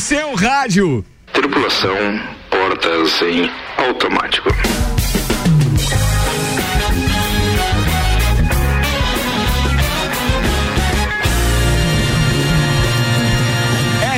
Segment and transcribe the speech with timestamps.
[0.00, 1.04] seu rádio.
[1.30, 4.48] Tripulação, portas em automático.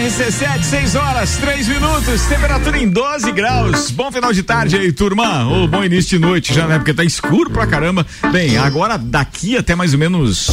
[0.07, 3.91] RC7, 6 horas, 3 minutos, temperatura em 12 graus.
[3.91, 5.47] Bom final de tarde aí, turma.
[5.49, 6.79] Ou bom início de noite já, né?
[6.79, 8.07] Porque tá escuro pra caramba.
[8.31, 10.49] Bem, agora daqui até mais ou menos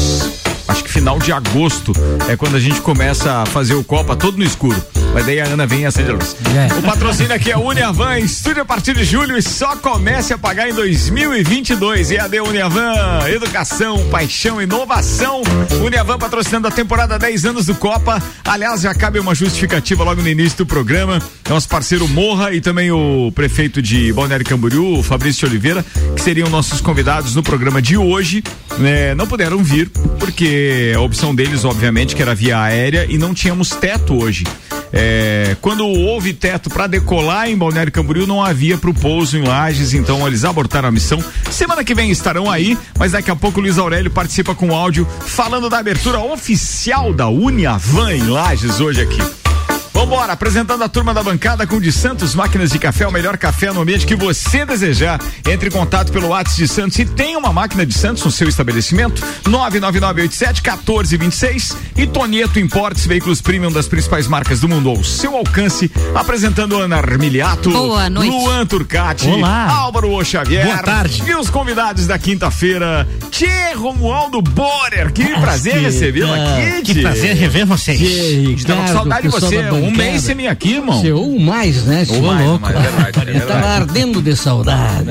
[0.68, 1.94] acho que final de agosto
[2.28, 4.76] é quando a gente começa a fazer o Copa todo no escuro.
[5.14, 6.36] Mas daí a Ana vem e acende a luz.
[6.54, 6.78] É.
[6.78, 10.70] O patrocínio aqui é Uniavan, estúdio a partir de julho e só comece a pagar
[10.70, 12.12] em 2022.
[12.12, 15.42] EAD Uniavan, educação, paixão, inovação.
[15.84, 18.22] Uniavan patrocinando a temporada 10 anos do Copa.
[18.44, 21.22] Aliás, já cabe uma justificativa logo no início do programa.
[21.48, 25.84] Nosso parceiro Morra e também o prefeito de Balneário Camboriú, Fabrício Oliveira,
[26.16, 28.44] que seriam nossos convidados no programa de hoje.
[28.84, 29.90] É, não puderam vir
[30.20, 34.44] porque a opção deles, obviamente, que era via aérea e não tínhamos teto hoje.
[34.92, 39.44] É, quando houve teto para decolar em Balneário Camboriú, não havia para o pouso em
[39.44, 41.24] Lages, então eles abortaram a missão.
[41.52, 45.08] Semana que vem estarão aí, mas daqui a pouco o Luiz Aurélio participa com áudio
[45.26, 49.20] falando da abertura oficial da Uniavan em Lages hoje aqui.
[50.00, 53.70] Vambora, apresentando a turma da bancada com de Santos Máquinas de Café, o melhor café
[53.74, 55.20] no ambiente que você desejar.
[55.46, 58.48] Entre em contato pelo WhatsApp de Santos e tem uma máquina de Santos no seu
[58.48, 59.22] estabelecimento.
[59.44, 65.92] 99987-1426 e Tonieto Importes, veículos premium das principais marcas do mundo ao seu alcance.
[66.16, 68.32] Apresentando Ana Armiliato, Boa noite.
[68.32, 69.70] Luan Turcati, Olá.
[69.70, 70.66] Álvaro O Xavier.
[70.66, 71.24] Boa tarde.
[71.28, 75.12] E os convidados da quinta-feira, Tchê Romualdo Borer.
[75.12, 77.02] Que prazer recebê-lo aqui, Que Tchê.
[77.02, 78.00] prazer rever vocês.
[78.00, 79.89] Estava com saudade de você.
[79.89, 81.02] Um mês sem vir aqui, irmão.
[81.02, 82.06] Seu um mais, né?
[82.06, 82.62] Seu mais, louco.
[82.62, 85.10] mas é verdade, é tava ardendo de saudade.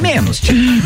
[0.00, 0.56] Menos, tio.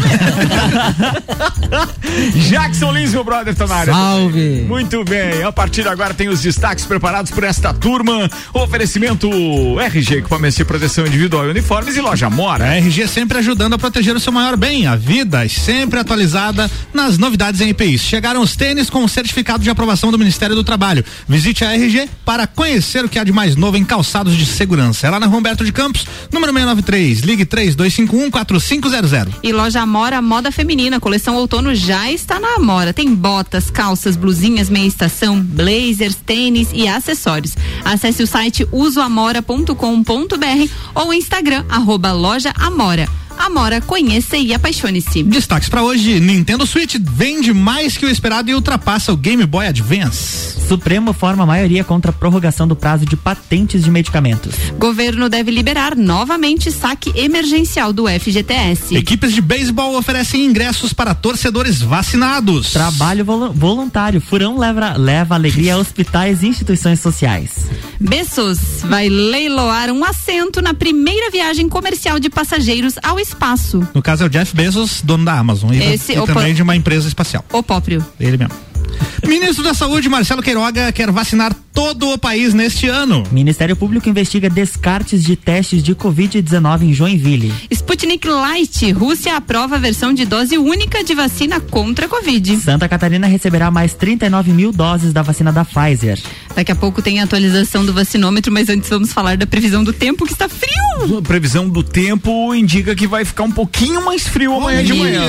[2.49, 3.93] Jackson Lins, meu brother, tá na área.
[3.93, 4.65] Salve.
[4.69, 8.29] Muito bem, a partir de agora tem os destaques preparados por esta turma.
[8.53, 9.29] Oferecimento
[9.81, 12.65] RG, equipamentos de proteção individual e uniformes e loja Mora.
[12.65, 17.19] A RG sempre ajudando a proteger o seu maior bem, a vida, sempre atualizada nas
[17.19, 18.03] novidades em EPIs.
[18.03, 21.05] Chegaram os tênis com o certificado de aprovação do Ministério do Trabalho.
[21.29, 22.72] Visite a RG para conhecer
[23.05, 25.07] o que há de mais novo em calçados de segurança.
[25.07, 29.35] É lá na Humberto de Campos, número 693, ligue 3251 4500.
[29.43, 32.95] E loja Amora Moda Feminina, coleção outono já está na Amora.
[32.95, 37.55] Tem botas, calças, blusinhas, meia estação, blazers, tênis e acessórios.
[37.85, 39.75] Acesse o site usoamora.com.br
[40.95, 43.22] ou Instagram, arroba loja Amora.
[43.39, 45.23] Amora, conheça e apaixone-se.
[45.23, 49.67] Destaques para hoje: Nintendo Switch vende mais que o esperado e ultrapassa o Game Boy
[49.67, 50.61] Advance.
[50.69, 54.55] Supremo forma maioria contra a prorrogação do prazo de patentes de medicamentos.
[54.79, 58.95] Governo deve liberar novamente saque emergencial do FGTS.
[58.97, 62.73] Equipes de beisebol oferecem ingressos para torcedores vacinados.
[62.73, 64.21] Trabalho volu- voluntário.
[64.21, 67.67] Furão leva, leva alegria a hospitais e instituições sociais.
[68.01, 73.87] Bessos vai leiloar um assento na primeira viagem comercial de passageiros ao espaço.
[73.95, 75.73] No caso é o Jeff Bezos, dono da Amazon.
[75.73, 77.45] E, Esse, e também de uma empresa espacial.
[77.53, 78.05] O próprio.
[78.21, 78.55] Ele mesmo.
[79.27, 83.23] Ministro da Saúde, Marcelo Queiroga, quer vacinar todo o país neste ano.
[83.31, 87.53] Ministério Público investiga descartes de testes de Covid-19 em Joinville.
[87.71, 92.57] Sputnik Light, Rússia aprova a versão de dose única de vacina contra a Covid.
[92.59, 96.21] Santa Catarina receberá mais 39 mil doses da vacina da Pfizer.
[96.55, 99.93] Daqui a pouco tem a atualização do vacinômetro, mas antes vamos falar da previsão do
[99.93, 101.19] tempo que está frio.
[101.19, 105.23] A previsão do tempo indica que vai ficar um pouquinho mais frio amanhã de manhã.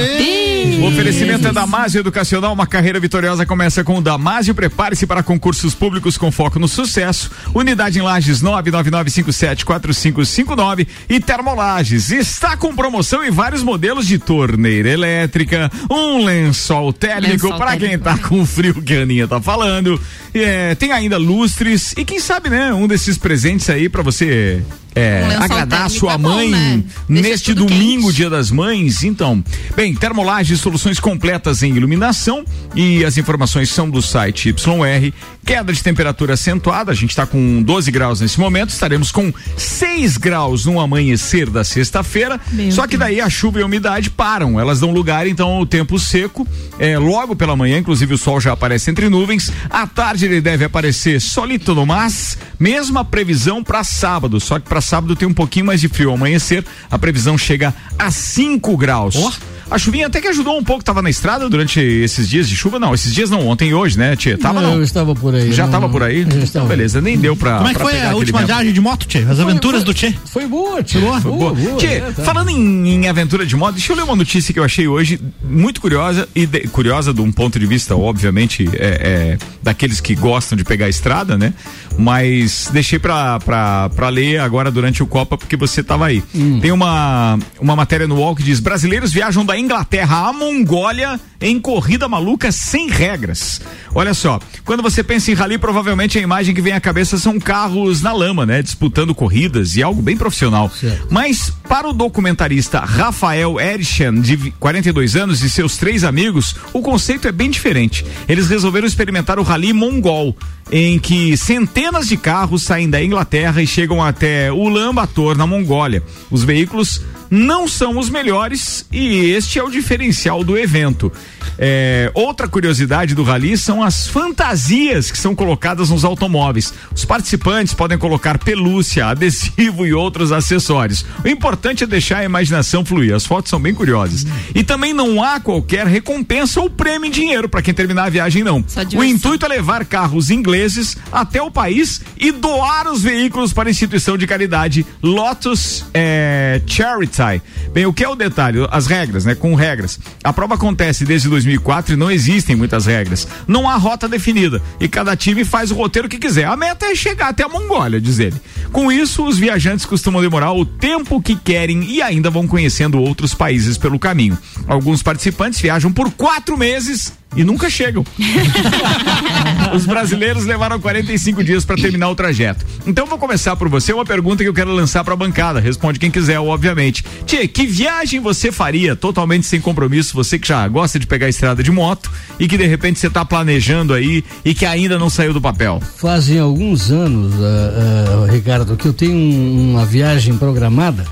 [0.81, 4.53] O oferecimento é Damásio Educacional, uma carreira vitoriosa começa com o Damásio.
[4.53, 7.31] Prepare-se para concursos públicos com foco no sucesso.
[7.53, 12.12] Unidade em Lages 999574559 e Termolages.
[12.12, 18.03] Está com promoção em vários modelos de torneira elétrica, um lençol térmico para quem térmico.
[18.03, 20.00] tá com frio que a Aninha tá falando.
[20.33, 24.63] É, tem ainda lustres e quem sabe, né, um desses presentes aí para você
[24.96, 26.84] é, Um agradar sua é bom, mãe né?
[27.09, 28.16] Deixa neste domingo, quente.
[28.16, 29.03] dia das mães.
[29.03, 29.44] Então,
[29.75, 32.45] bem, Termolages, soluções completas em iluminação
[32.75, 35.13] e as informações são do site YR.
[35.45, 40.15] Queda de temperatura acentuada, a gente está com 12 graus nesse momento, estaremos com 6
[40.18, 42.39] graus no amanhecer da sexta-feira.
[42.71, 46.00] Só que daí a chuva e a umidade param, elas dão lugar então ao tempo
[46.00, 46.48] seco.
[46.80, 49.51] É, logo pela manhã, inclusive o sol já aparece entre nuvens.
[49.69, 54.81] À tarde ele deve aparecer solito no mas, mesma previsão para sábado, só que para
[54.81, 56.65] sábado tem um pouquinho mais de frio amanhecer.
[56.89, 59.15] A previsão chega a 5 graus.
[59.15, 59.52] Ó.
[59.71, 62.77] A chuvinha até que ajudou um pouco, tava na estrada durante esses dias de chuva,
[62.80, 64.38] não, esses dias não, ontem e hoje, né, tia?
[64.38, 64.75] Tava não?
[64.75, 65.51] Eu estava por aí.
[65.51, 66.21] Já não- tava por aí?
[66.21, 66.65] já Então, estava.
[66.68, 67.57] beleza, nem deu pra.
[67.57, 68.48] Como é que foi a última vento.
[68.48, 69.19] viagem de moto, Tchê?
[69.19, 70.13] As aventuras do Tchê?
[70.25, 71.00] Foi boa, tia.
[71.01, 71.19] Boa?
[71.19, 71.77] Boa, boa.
[71.77, 72.24] Tchê, é, tá.
[72.24, 75.19] falando em, em aventura de moto, deixa eu ler uma notícia que eu achei hoje
[75.44, 80.13] muito curiosa e de- curiosa de um ponto de vista, obviamente, é, é, daqueles que
[80.15, 81.54] gostam de pegar a estrada, né?
[81.98, 86.24] Mas deixei pra, pra, pra ler agora durante o Copa porque você tava aí.
[86.34, 86.60] Hum.
[86.60, 91.60] Tem uma, uma matéria no UOL que diz: brasileiros viajam da Inglaterra à Mongólia em
[91.60, 93.62] corrida maluca sem regras.
[93.94, 97.40] Olha só, quando você pensa em rally, provavelmente a imagem que vem à cabeça são
[97.40, 98.62] carros na lama, né?
[98.62, 100.72] Disputando corridas e algo bem profissional.
[101.10, 106.81] Mas para o documentarista Rafael Erichan, de vi- 42 anos, e seus três amigos, o
[106.81, 108.06] conceito é bem diferente.
[108.28, 110.36] Eles resolveram experimentar o rally mongol,
[110.72, 116.01] em que centenas de carros saem da Inglaterra e chegam até Ulaanbaatar, na Mongólia.
[116.31, 117.01] Os veículos
[117.33, 121.12] não são os melhores e este é o diferencial do evento.
[121.57, 126.71] É, outra curiosidade do rally são as fantasias que são colocadas nos automóveis.
[126.95, 131.03] Os participantes podem colocar pelúcia, adesivo e outros acessórios.
[131.25, 133.15] O importante é deixar a imaginação fluir.
[133.15, 134.27] As fotos são bem curiosas.
[134.53, 138.44] E também não há qualquer recompensa ou prêmio em dinheiro para quem terminar a viagem,
[138.44, 138.63] não.
[138.95, 143.71] O intuito é levar carros ingleses até o país e doar os veículos para a
[143.71, 147.23] instituição de caridade Lotus é, Charity.
[147.72, 148.68] Bem, o que é o detalhe?
[148.72, 149.36] As regras, né?
[149.36, 150.00] Com regras.
[150.24, 153.28] A prova acontece desde 2004 e não existem muitas regras.
[153.48, 156.46] Não há rota definida e cada time faz o roteiro que quiser.
[156.46, 158.36] A meta é chegar até a Mongólia, diz ele.
[158.72, 163.34] Com isso, os viajantes costumam demorar o tempo que querem e ainda vão conhecendo outros
[163.34, 164.38] países pelo caminho.
[164.68, 168.03] Alguns participantes viajam por quatro meses e nunca chegam.
[169.75, 172.65] Os brasileiros levaram 45 dias para terminar o trajeto.
[172.85, 175.59] Então vou começar por você uma pergunta que eu quero lançar para a bancada.
[175.59, 177.03] Responde quem quiser, obviamente.
[177.25, 180.13] Tchê, que viagem você faria totalmente sem compromisso?
[180.15, 183.09] Você que já gosta de pegar a estrada de moto e que de repente você
[183.09, 185.81] tá planejando aí e que ainda não saiu do papel.
[185.97, 191.06] Fazem alguns anos, ah, ah, Ricardo, que eu tenho um- uma viagem programada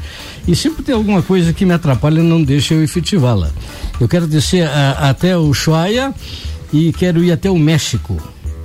[0.47, 3.51] e sempre tem alguma coisa que me atrapalha e não deixa eu efetivá-la.
[3.99, 6.13] Eu quero descer ah, até o Ushuaia
[6.73, 8.17] e quero ir até o México.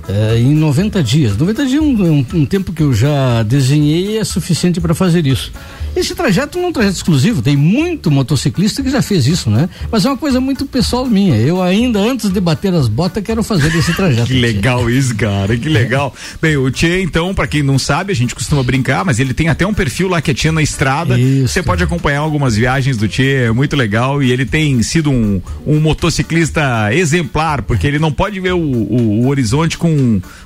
[0.07, 1.37] Eh, em 90 dias.
[1.37, 4.93] 90 dias é um, um- um tempo que eu já desenhei e é suficiente para
[4.95, 5.51] fazer isso.
[5.95, 9.67] Esse trajeto não é um trajeto exclusivo, tem muito motociclista que já fez isso, né?
[9.91, 11.35] Mas é uma coisa muito pessoal minha.
[11.37, 14.27] Eu ainda, antes de bater as botas, quero fazer esse trajeto.
[14.27, 16.13] Que legal isso, cara, que legal.
[16.39, 19.49] Bem, o Tchê, então, pra quem não sabe, a gente costuma brincar, mas ele tem
[19.49, 21.17] até um perfil lá que é Tchê na estrada.
[21.19, 21.47] Isso.
[21.53, 24.21] Você pode acompanhar algumas viagens do Tchê, é muito legal.
[24.21, 29.23] E ele tem sido um, um motociclista exemplar, porque ele não pode ver o, o-
[29.23, 29.96] o horizonte com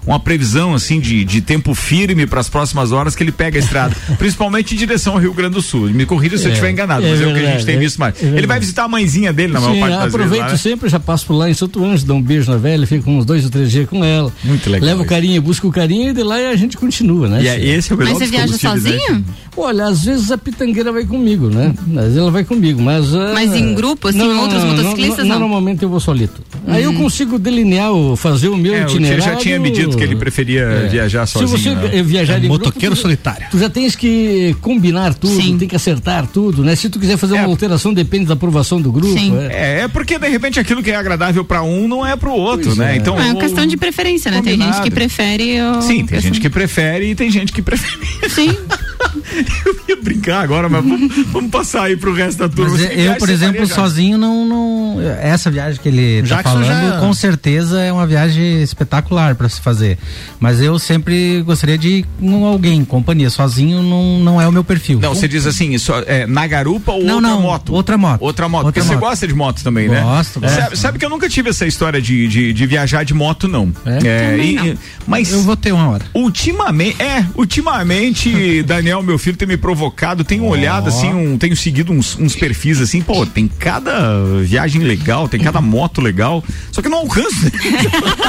[0.05, 3.61] uma previsão assim de, de tempo firme para as próximas horas que ele pega a
[3.61, 5.89] estrada, principalmente em direção ao Rio Grande do Sul.
[5.89, 7.77] Me corrija se eu É, estiver enganado, é mas é o que a gente tem
[7.79, 8.21] visto mais.
[8.21, 10.45] é ele vai visitar a mãezinha dele na maior Sim, parte das aproveito vezes.
[10.45, 10.57] lá, né?
[10.57, 13.25] sempre, já passo por lá em Santo Anjo, dou um beijo na velha, fico uns
[13.25, 14.31] dois ou três dias com ela.
[14.43, 17.43] Muito legal Levo o carinho, busco o carinho e de lá a gente continua, né?
[17.43, 19.25] E é, esse é o melhor Mas você viaja né, sozinho?
[19.57, 21.73] Olha, às vezes a pitangueira vai comigo, né?
[21.97, 23.13] Às vezes ela vai comigo, mas.
[23.13, 25.39] ah, Mas em grupo, assim, outros motociclistas, não?
[25.39, 26.41] Normalmente eu vou solito.
[26.67, 29.23] Aí eu consigo delinear, o- fazer o meu É, itinerário.
[29.43, 30.87] Já tinha me dito que ele preferia É.
[30.87, 31.75] viajar Se sozinho.
[31.79, 32.03] você né?
[32.03, 33.47] viajar em grupo, motoqueiro tu- solitário.
[33.51, 35.57] Tu já tens que combinar tudo, Sim.
[35.57, 36.75] tem que acertar tudo, né?
[36.75, 37.39] Se tu quiser fazer É.
[37.41, 39.13] uma alteração, depende da aprovação do grupo.
[39.13, 39.35] Sim.
[39.37, 39.79] é.
[39.79, 42.65] É, é porque de repente aquilo que é agradável pra um não é pro outro,
[42.67, 42.93] Pois né?
[42.93, 42.97] é.
[42.97, 44.37] Então é uma o- questão de preferência, né?
[44.41, 44.83] Tem gente Combinado.
[44.83, 45.61] que prefere.
[45.61, 48.29] o- Sim, tem gente que prefere e tem gente que prefere.
[48.29, 48.55] Sim.
[49.65, 52.71] eu ia brincar agora, mas vamos, vamos passar aí pro resto da turma.
[52.77, 53.75] Mas eu, por exemplo, já?
[53.75, 55.01] sozinho não, não.
[55.21, 59.49] Essa viagem que ele tá Jackson falando, já- com certeza é uma viagem espetacular para
[59.49, 59.97] se fazer.
[60.39, 63.29] Mas eu sempre gostaria de ir com alguém, companhia.
[63.29, 64.99] Sozinho não, não é o meu perfil.
[64.99, 67.73] Não, você diz assim, só, é, na garupa ou Não, outra não, moto?
[67.73, 68.21] outra moto.
[68.21, 68.65] Outra moto.
[68.65, 69.09] Outra Porque você moto.
[69.09, 70.01] gosta de moto também, né?
[70.01, 70.55] Gosto, gosto.
[70.55, 73.71] Sabe, sabe que eu nunca tive essa história de, de, de viajar de moto, não.
[73.85, 74.37] É?
[74.37, 74.77] e- não.
[75.07, 76.05] mas Eu vou ter uma hora.
[76.13, 81.91] Ultimamente, é, ultimamente, Daniel, meu filho, tem me provocado, tenho olhado assim, um, tenho seguido
[81.91, 86.89] uns, uns perfis assim, pô, tem cada viagem legal, tem cada moto legal, só que
[86.89, 87.51] não alcança.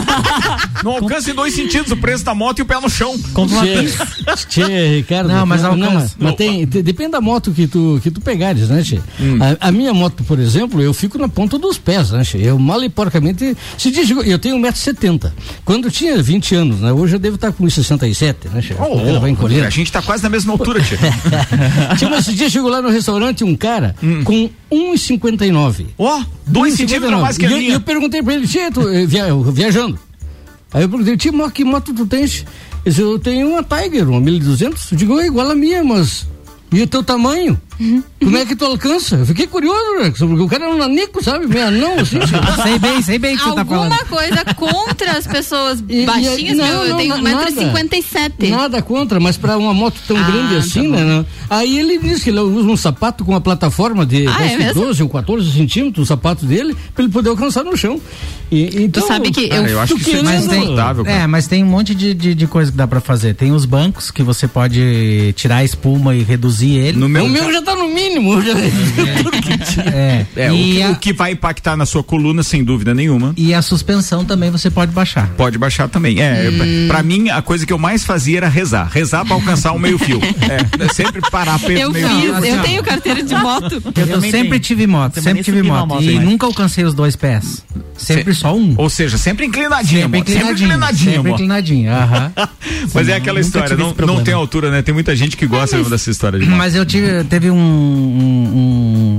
[0.85, 3.19] não alcança em dois sentidos, o preço da moto e o pé no chão.
[3.35, 3.87] Compra uma Tchê,
[4.49, 5.29] tchê, Ricardo.
[5.29, 5.91] Não, mas alcança.
[5.95, 9.01] mas, mas tem, te- depende da moto que tu, que tu pegares, né, Tchê?
[9.21, 9.39] Hum.
[9.61, 12.39] A, a minha moto, por exemplo, eu fico na ponta dos pés, né, Tchê?
[12.43, 13.57] Eu mal e porcamente.
[13.79, 15.31] Se diz, eu tenho 1,70m.
[15.65, 16.93] Quando eu tinha 20 anos, né?
[16.93, 18.75] Hoje eu devo estar com 1,67m, né, Tchê?
[18.79, 19.67] Oh, Ela vai encolhendo.
[19.67, 20.99] a gente tá quase na mesma altura, tia.
[21.99, 24.23] Tinha mas esse dia chegou lá no restaurante um cara Hum.
[24.25, 25.87] com 1,59.
[25.99, 27.71] Ó, dois centímetros a mais que a e eu, minha.
[27.71, 29.99] e eu perguntei pra ele, Tchê, tu, eh, via- eu viajando.
[30.73, 32.47] Aí eu perguntei, mas que moto tu tens?
[32.85, 34.93] Ele disse, eu tenho uma Tiger, uma 1200.
[34.93, 36.27] Eu digo, é igual a minha, mas.
[36.73, 37.61] E o teu tamanho?
[38.23, 39.17] Como é que tu alcança?
[39.17, 40.13] Eu fiquei curioso, né?
[40.17, 41.47] Porque o cara era um nanico, sabe?
[41.47, 42.19] Meio anão, assim.
[42.63, 43.93] sei bem, sei bem que você tá falando.
[43.93, 48.51] Alguma coisa contra as pessoas E- e- baixinhas, não, meu, eu não, tenho na- 1,57m.
[48.51, 51.05] Nada contra, mas para uma moto tão Ah, grande assim, tá né?
[51.05, 51.27] não?
[51.51, 54.57] Aí ele disse que ele usa um sapato com uma plataforma de Ah, é parece
[54.57, 54.83] que mesmo?
[54.83, 58.01] 12 ou 14 centímetros, o sapato dele, para ele poder alcançar no chão.
[58.51, 61.17] E, então, sabe que Ah, eu acho tu que isso é desconfortável, cara.
[61.23, 63.35] É, mas tem um monte de, de, de coisa que dá pra fazer.
[63.35, 66.99] Tem os bancos que você pode tirar a espuma e reduzir ele.
[66.99, 68.41] No meu, O meu já tá no mínimo.
[68.43, 68.53] Já...
[69.93, 72.95] É, é, o, e, que, a, o que vai impactar na sua coluna, sem dúvida
[72.95, 73.33] nenhuma.
[73.37, 75.29] e a suspensão também você pode baixar.
[75.37, 76.21] Pode baixar também.
[76.21, 76.87] É, Hum.
[76.89, 78.89] pra mim, a coisa que eu mais fazia era rezar.
[78.93, 80.21] Rezar pra alcançar o meio fio.
[80.43, 82.45] É, é sempre parar perto Eu do meio fiz, fio.
[82.57, 83.75] eu tenho carteira de moto.
[83.75, 84.61] Eu, também sempre tenho.
[84.61, 85.89] tive moto, Também sempre tive moto.
[85.89, 86.29] moto e mais.
[86.29, 87.65] nunca alcancei os dois pés.
[87.97, 88.75] Sempre só um.
[88.77, 90.29] Ou seja, sempre inclinadinho, Sempre amor.
[90.29, 90.67] Sempre inclinadinho.
[90.73, 92.33] inclinadinho, Sempre inclinadinho, aham.
[92.93, 94.83] Mas é aquela história, não, não tem altura, né?
[94.83, 96.59] Tem muita gente que gosta mesmo dessa história de moto.
[96.59, 99.19] Mas eu tive, teve um, um-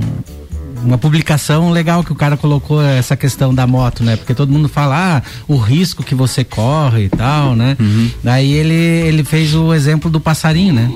[0.84, 4.16] uma publicação legal que o cara colocou essa questão da moto, né?
[4.16, 7.74] Porque todo mundo fala, ah, o risco que você corre e tal, né?
[7.80, 8.10] Uhum.
[8.22, 10.92] Daí ele, ele fez o exemplo do passarinho, né?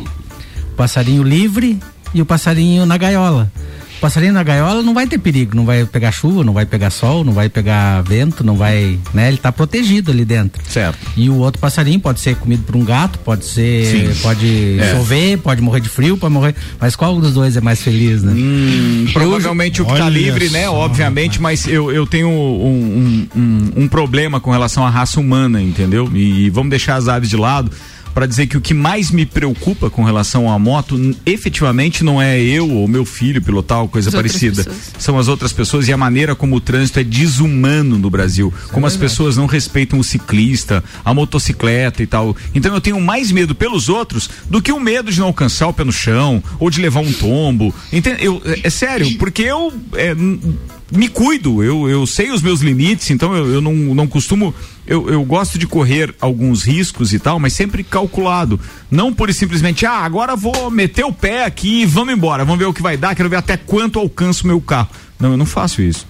[0.73, 1.79] O passarinho livre
[2.13, 3.51] e o passarinho na gaiola.
[3.99, 6.89] O passarinho na gaiola não vai ter perigo, não vai pegar chuva, não vai pegar
[6.89, 9.27] sol, não vai pegar vento, não vai, né?
[9.27, 10.63] Ele tá protegido ali dentro.
[10.69, 10.97] Certo.
[11.17, 14.23] E o outro passarinho pode ser comido por um gato, pode ser, Sim.
[14.23, 14.95] pode É.
[14.95, 16.55] chover, pode morrer de frio, pode morrer.
[16.81, 18.33] Mas qual dos dois é mais feliz, né?
[18.37, 20.67] Hum, provavelmente o que tá livre, né?
[20.67, 25.19] só, Obviamente, mas eu, eu tenho um, um, um, um problema com relação à raça
[25.19, 26.09] humana, entendeu?
[26.15, 27.69] E vamos deixar as aves de lado
[28.19, 32.37] para dizer que o que mais me preocupa com relação à moto, efetivamente não é
[32.37, 34.67] eu ou meu filho pilotar ou coisa As parecida.
[34.99, 38.53] São as outras pessoas e a maneira como o trânsito é desumano no Brasil.
[38.73, 42.37] como as pessoas não respeitam o ciclista, a motocicleta e tal.
[42.53, 45.73] Então eu tenho mais medo pelos outros do que o medo de não alcançar o
[45.73, 47.73] pé no chão ou de levar um tombo.
[47.93, 48.25] Entende?
[48.25, 50.13] Eu, é, é sério, porque eu é,
[50.91, 54.55] me cuido, eu, eu sei os meus limites, então eu, eu não, não costumo.
[54.89, 58.59] Eu, eu gosto de correr alguns riscos e tal, mas sempre calculado.
[58.91, 62.65] Não por simplesmente, ah, agora vou meter o pé aqui e vamos embora, vamos ver
[62.65, 64.89] o que vai dar, quero ver até quanto alcanço o meu carro.
[65.21, 66.07] Não, eu não faço isso.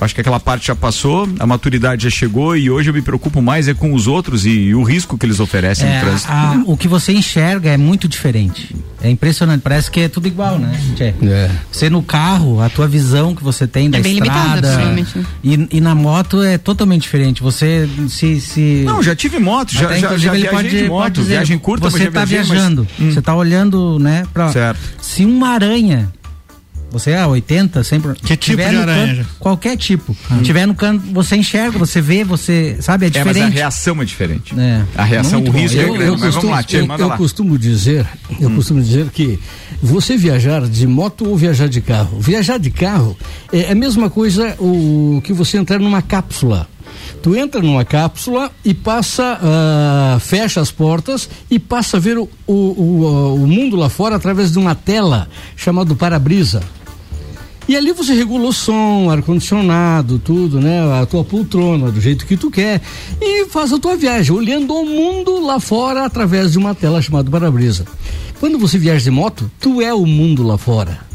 [0.00, 3.02] Eu acho que aquela parte já passou, a maturidade já chegou e hoje eu me
[3.02, 6.00] preocupo mais é com os outros e, e o risco que eles oferecem É, no
[6.06, 6.30] trânsito.
[6.30, 8.76] a- o que você enxerga é muito diferente.
[9.02, 10.72] É impressionante, parece que é tudo igual, né?
[11.00, 11.50] É.
[11.70, 15.24] Você no carro, a tua visão que você tem da bem limitada, estrada provavelmente, né?
[15.42, 17.42] e, e na moto é totalmente diferente.
[17.42, 21.12] Você se, se Não, já tive moto, já, Até, já, já viajei pode, de moto,
[21.14, 24.48] dizer, viagem curta, você mas já tá viajei, mas- viajando, você tá olhando, né, pra,
[24.52, 24.78] Certo.
[25.00, 26.08] se uma aranha
[26.90, 28.14] você é 80, sempre.
[28.14, 29.14] Que tipo tiver de no aranha?
[29.16, 30.16] canto, qualquer tipo.
[30.42, 32.78] Tiver no canto, você enxerga, você vê, você.
[32.80, 33.54] Sabe, é É, mas a diferente.
[33.54, 34.54] reação é diferente.
[34.58, 34.84] É.
[34.94, 35.58] A reação, Muito o bom.
[35.58, 36.04] risco é Eu, grande.
[36.04, 37.16] eu mas costumo, vamos lá, Tia, eu, manda eu lá.
[37.16, 38.06] costumo dizer,
[38.40, 39.38] eu costumo dizer que
[39.82, 43.16] você viajar de moto ou viajar de carro, viajar de carro
[43.52, 46.66] é a mesma coisa o que você entrar numa cápsula.
[47.22, 52.28] Tu entra numa cápsula e passa, ah, fecha as portas e passa a ver o,
[52.46, 56.62] o, o, o mundo lá fora através de uma tela chamada para-brisa.
[57.68, 60.80] E ali você regula o som, ar-condicionado, tudo, né?
[61.00, 62.80] A tua poltrona, do jeito que tu quer.
[63.20, 67.30] E faz a tua viagem, olhando o mundo lá fora através de uma tela chamada
[67.30, 67.84] para-brisa.
[68.40, 71.07] Quando você viaja de moto, tu é o mundo lá fora.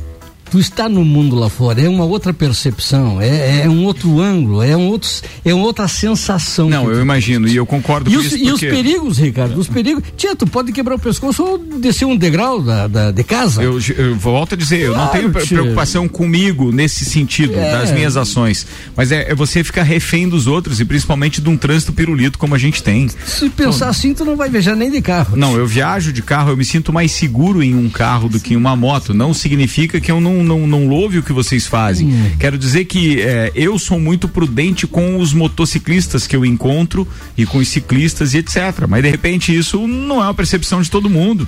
[0.54, 4.62] Tu está no mundo lá fora, é uma outra percepção, é, é um outro ângulo,
[4.62, 5.10] é, um outro,
[5.44, 6.70] é uma outra sensação.
[6.70, 9.60] Não, eu tu- imagino, e eu concordo e com os, isso e os perigos, Ricardo,
[9.60, 10.04] os perigos.
[10.16, 13.64] Tia, tu pode quebrar o pescoço ou descer um degrau da, da- de casa.
[13.64, 15.58] eu, eu volto a dizer, eu não Claro, tenho pre- tia.
[15.58, 17.72] preocupação comigo nesse sentido, É.
[17.72, 18.68] das minhas ações.
[18.96, 22.54] Mas é, é você ficar refém dos outros e principalmente de um trânsito pirulito como
[22.54, 23.10] a gente tem.
[23.26, 25.36] Se pensar assim, tu não vai viajar nem de carro.
[25.36, 28.54] Não, eu viajo de carro, eu me sinto mais seguro em um carro do que
[28.54, 29.16] em uma moto.
[29.16, 32.10] Não significa que eu não, não, não louve o que vocês fazem.
[32.40, 37.08] Quero dizer que é, eu sou muito prudente com os motociclistas que eu encontro
[37.38, 38.86] e com os ciclistas e etc.
[38.88, 41.48] Mas de repente isso não é uma percepção de todo mundo.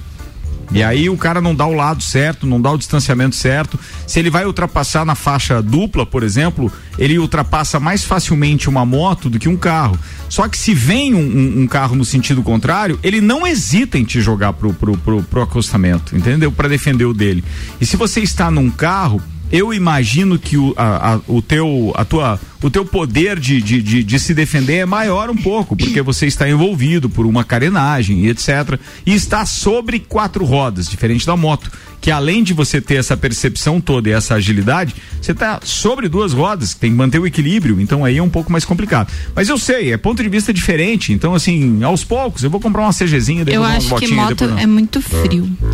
[0.72, 3.79] E aí o cara não dá o lado certo, não dá o distanciamento certo.
[4.07, 9.29] Se ele vai ultrapassar na faixa dupla, por exemplo, ele ultrapassa mais facilmente uma moto
[9.29, 9.98] do que um carro.
[10.27, 14.03] Só que se vem um, um- um carro no sentido contrário, ele não hesita em
[14.03, 16.51] te jogar pro, pro, pro, pro acostamento, entendeu?
[16.51, 17.43] Para defender o dele.
[17.79, 22.03] E se você está num carro, eu imagino que o, a, a- o, teu, a
[22.03, 26.01] tua, o teu poder de, de, de, de se defender é maior um pouco, porque
[26.01, 28.79] você está envolvido por uma carenagem e etc.
[29.05, 33.79] E está sobre quatro rodas, diferente da moto, que além de você ter essa percepção
[33.79, 38.03] toda e essa agilidade, você tá sobre duas rodas, tem que manter o equilíbrio, então
[38.03, 39.12] aí é um pouco mais complicado.
[39.36, 42.81] Mas eu sei, é ponto de vista diferente, então assim, aos poucos, eu vou comprar
[42.84, 45.50] uma CGzinha, depois Eu umas acho que botinhas, moto é muito frio.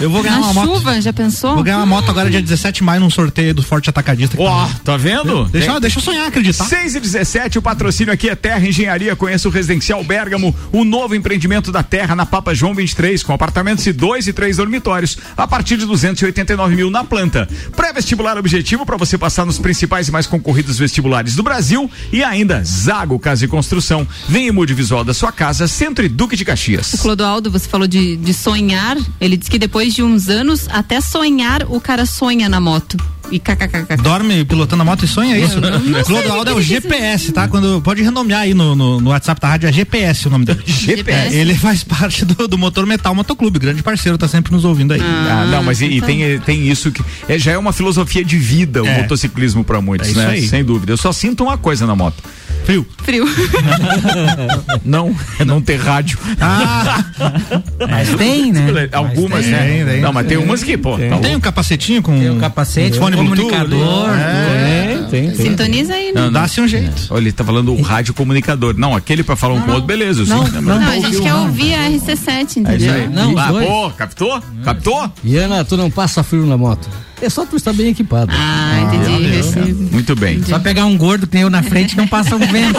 [0.00, 0.74] Eu vou ganhar Na uma moto.
[0.76, 1.54] chuva, já pensou?
[1.54, 4.36] Vou ganhar uma moto agora dia 17 de maio num sorteio do Forte Atacadista.
[4.36, 5.44] que Ó, tá- tá vendo?
[5.46, 6.64] Deixa, deixa eu sonhar, acreditar.
[6.64, 9.16] 6 e 17, o patrocínio aqui é Terra Engenharia.
[9.16, 13.84] Conheça o Residencial Bergamo, o novo empreendimento da Terra na Papa João 23, com apartamentos
[13.84, 17.48] de dois e três dormitórios, a partir de 289 mil na planta.
[17.74, 22.62] Pré-vestibular objetivo para você passar nos principais e mais concorridos vestibulares do Brasil e ainda
[22.64, 24.06] Zago Casa e Construção.
[24.28, 26.92] Vem e mude visual da sua casa, Centro e Duque de Caxias.
[26.94, 28.98] O Clodoaldo, você falou de, de sonhar.
[29.20, 32.96] Ele disse que depois de uns anos, até sonhar, o cara sonha na moto.
[33.30, 33.96] E kkkk.
[34.02, 35.60] Dorme pilotando a moto e sonha é isso?
[35.60, 36.62] não Clodoaldo é o é.
[36.62, 37.48] GPS, tá?
[37.48, 40.62] Quando, pode renomear aí no, no, no WhatsApp da rádio, é GPS o nome dele.
[40.66, 41.34] GPS.
[41.34, 45.00] Ele faz parte do, do Motor Metal Motoclube, grande parceiro, tá sempre nos ouvindo aí.
[45.00, 46.08] Ah, não, mas e, e então.
[46.08, 49.00] tem, tem isso que é, já é uma filosofia de vida o É.
[49.02, 50.26] motociclismo para muitos, É isso né?
[50.28, 50.48] aí.
[50.48, 50.92] Sem dúvida.
[50.92, 52.22] Eu só sinto uma coisa na moto.
[52.64, 52.86] Frio.
[53.04, 53.24] Frio.
[54.84, 56.18] Não, é não ter rádio.
[56.40, 57.04] Ah,
[57.90, 58.88] Mas tem, né?
[58.92, 59.58] Algumas, Mas né?
[59.66, 60.00] tem, tem.
[60.00, 62.18] não, mas tem umas que, pô, tá tem um capacetinho com.
[62.18, 64.20] Tem o capacete, fone Bluetooth comunicador, ali.
[64.20, 65.34] É, Tem, tem.
[65.34, 66.12] Sintoniza aí, né?
[66.14, 66.32] Não, não.
[66.32, 67.06] Dá-se um jeito.
[67.10, 68.74] Olha, ele tá falando o rádio comunicador.
[68.76, 70.24] Não, aquele pra falar um com o outro, beleza.
[70.24, 70.60] não, sim, né?
[70.60, 70.80] não.
[70.80, 72.94] Não, a gente quer ouvir a RC7, É isso entendeu?
[72.94, 73.08] aí.
[73.08, 74.42] Não, ah, pô, captou?
[74.64, 75.10] Captou?
[75.24, 76.88] E Ana, tu não passa frio na moto.
[77.20, 78.32] É só tu estar bem equipado.
[78.34, 79.36] Ah, entendi.
[79.36, 79.58] Esse-
[79.92, 80.42] Muito bem.
[80.42, 82.78] Só pegar um gordo que nem eu na frente não passa um vento.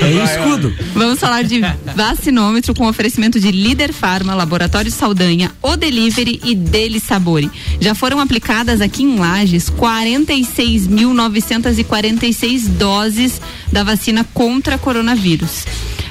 [0.00, 0.72] É o escudo.
[0.94, 1.60] Vamos falar de
[1.96, 7.50] vacinômetro com oferecimento de Líder Farma, Laboratório Saldanha, O Delivery e Deli Sabore.
[7.80, 13.40] Já foram aplicadas aqui em Lages 46.946 doses
[13.72, 15.64] da vacina contra coronavírus.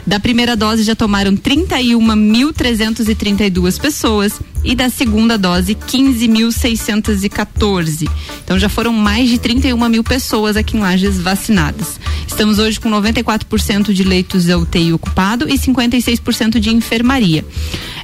[0.06, 8.10] Da primeira dose já tomaram 31.332 pessoas e da segunda dose 15.614.
[8.44, 12.00] Então já foram mais de 31 mil pessoas aqui em Lages vacinadas.
[12.28, 17.44] Estamos hoje com 94% de leitos da UTI ocupado e 56% de enfermaria.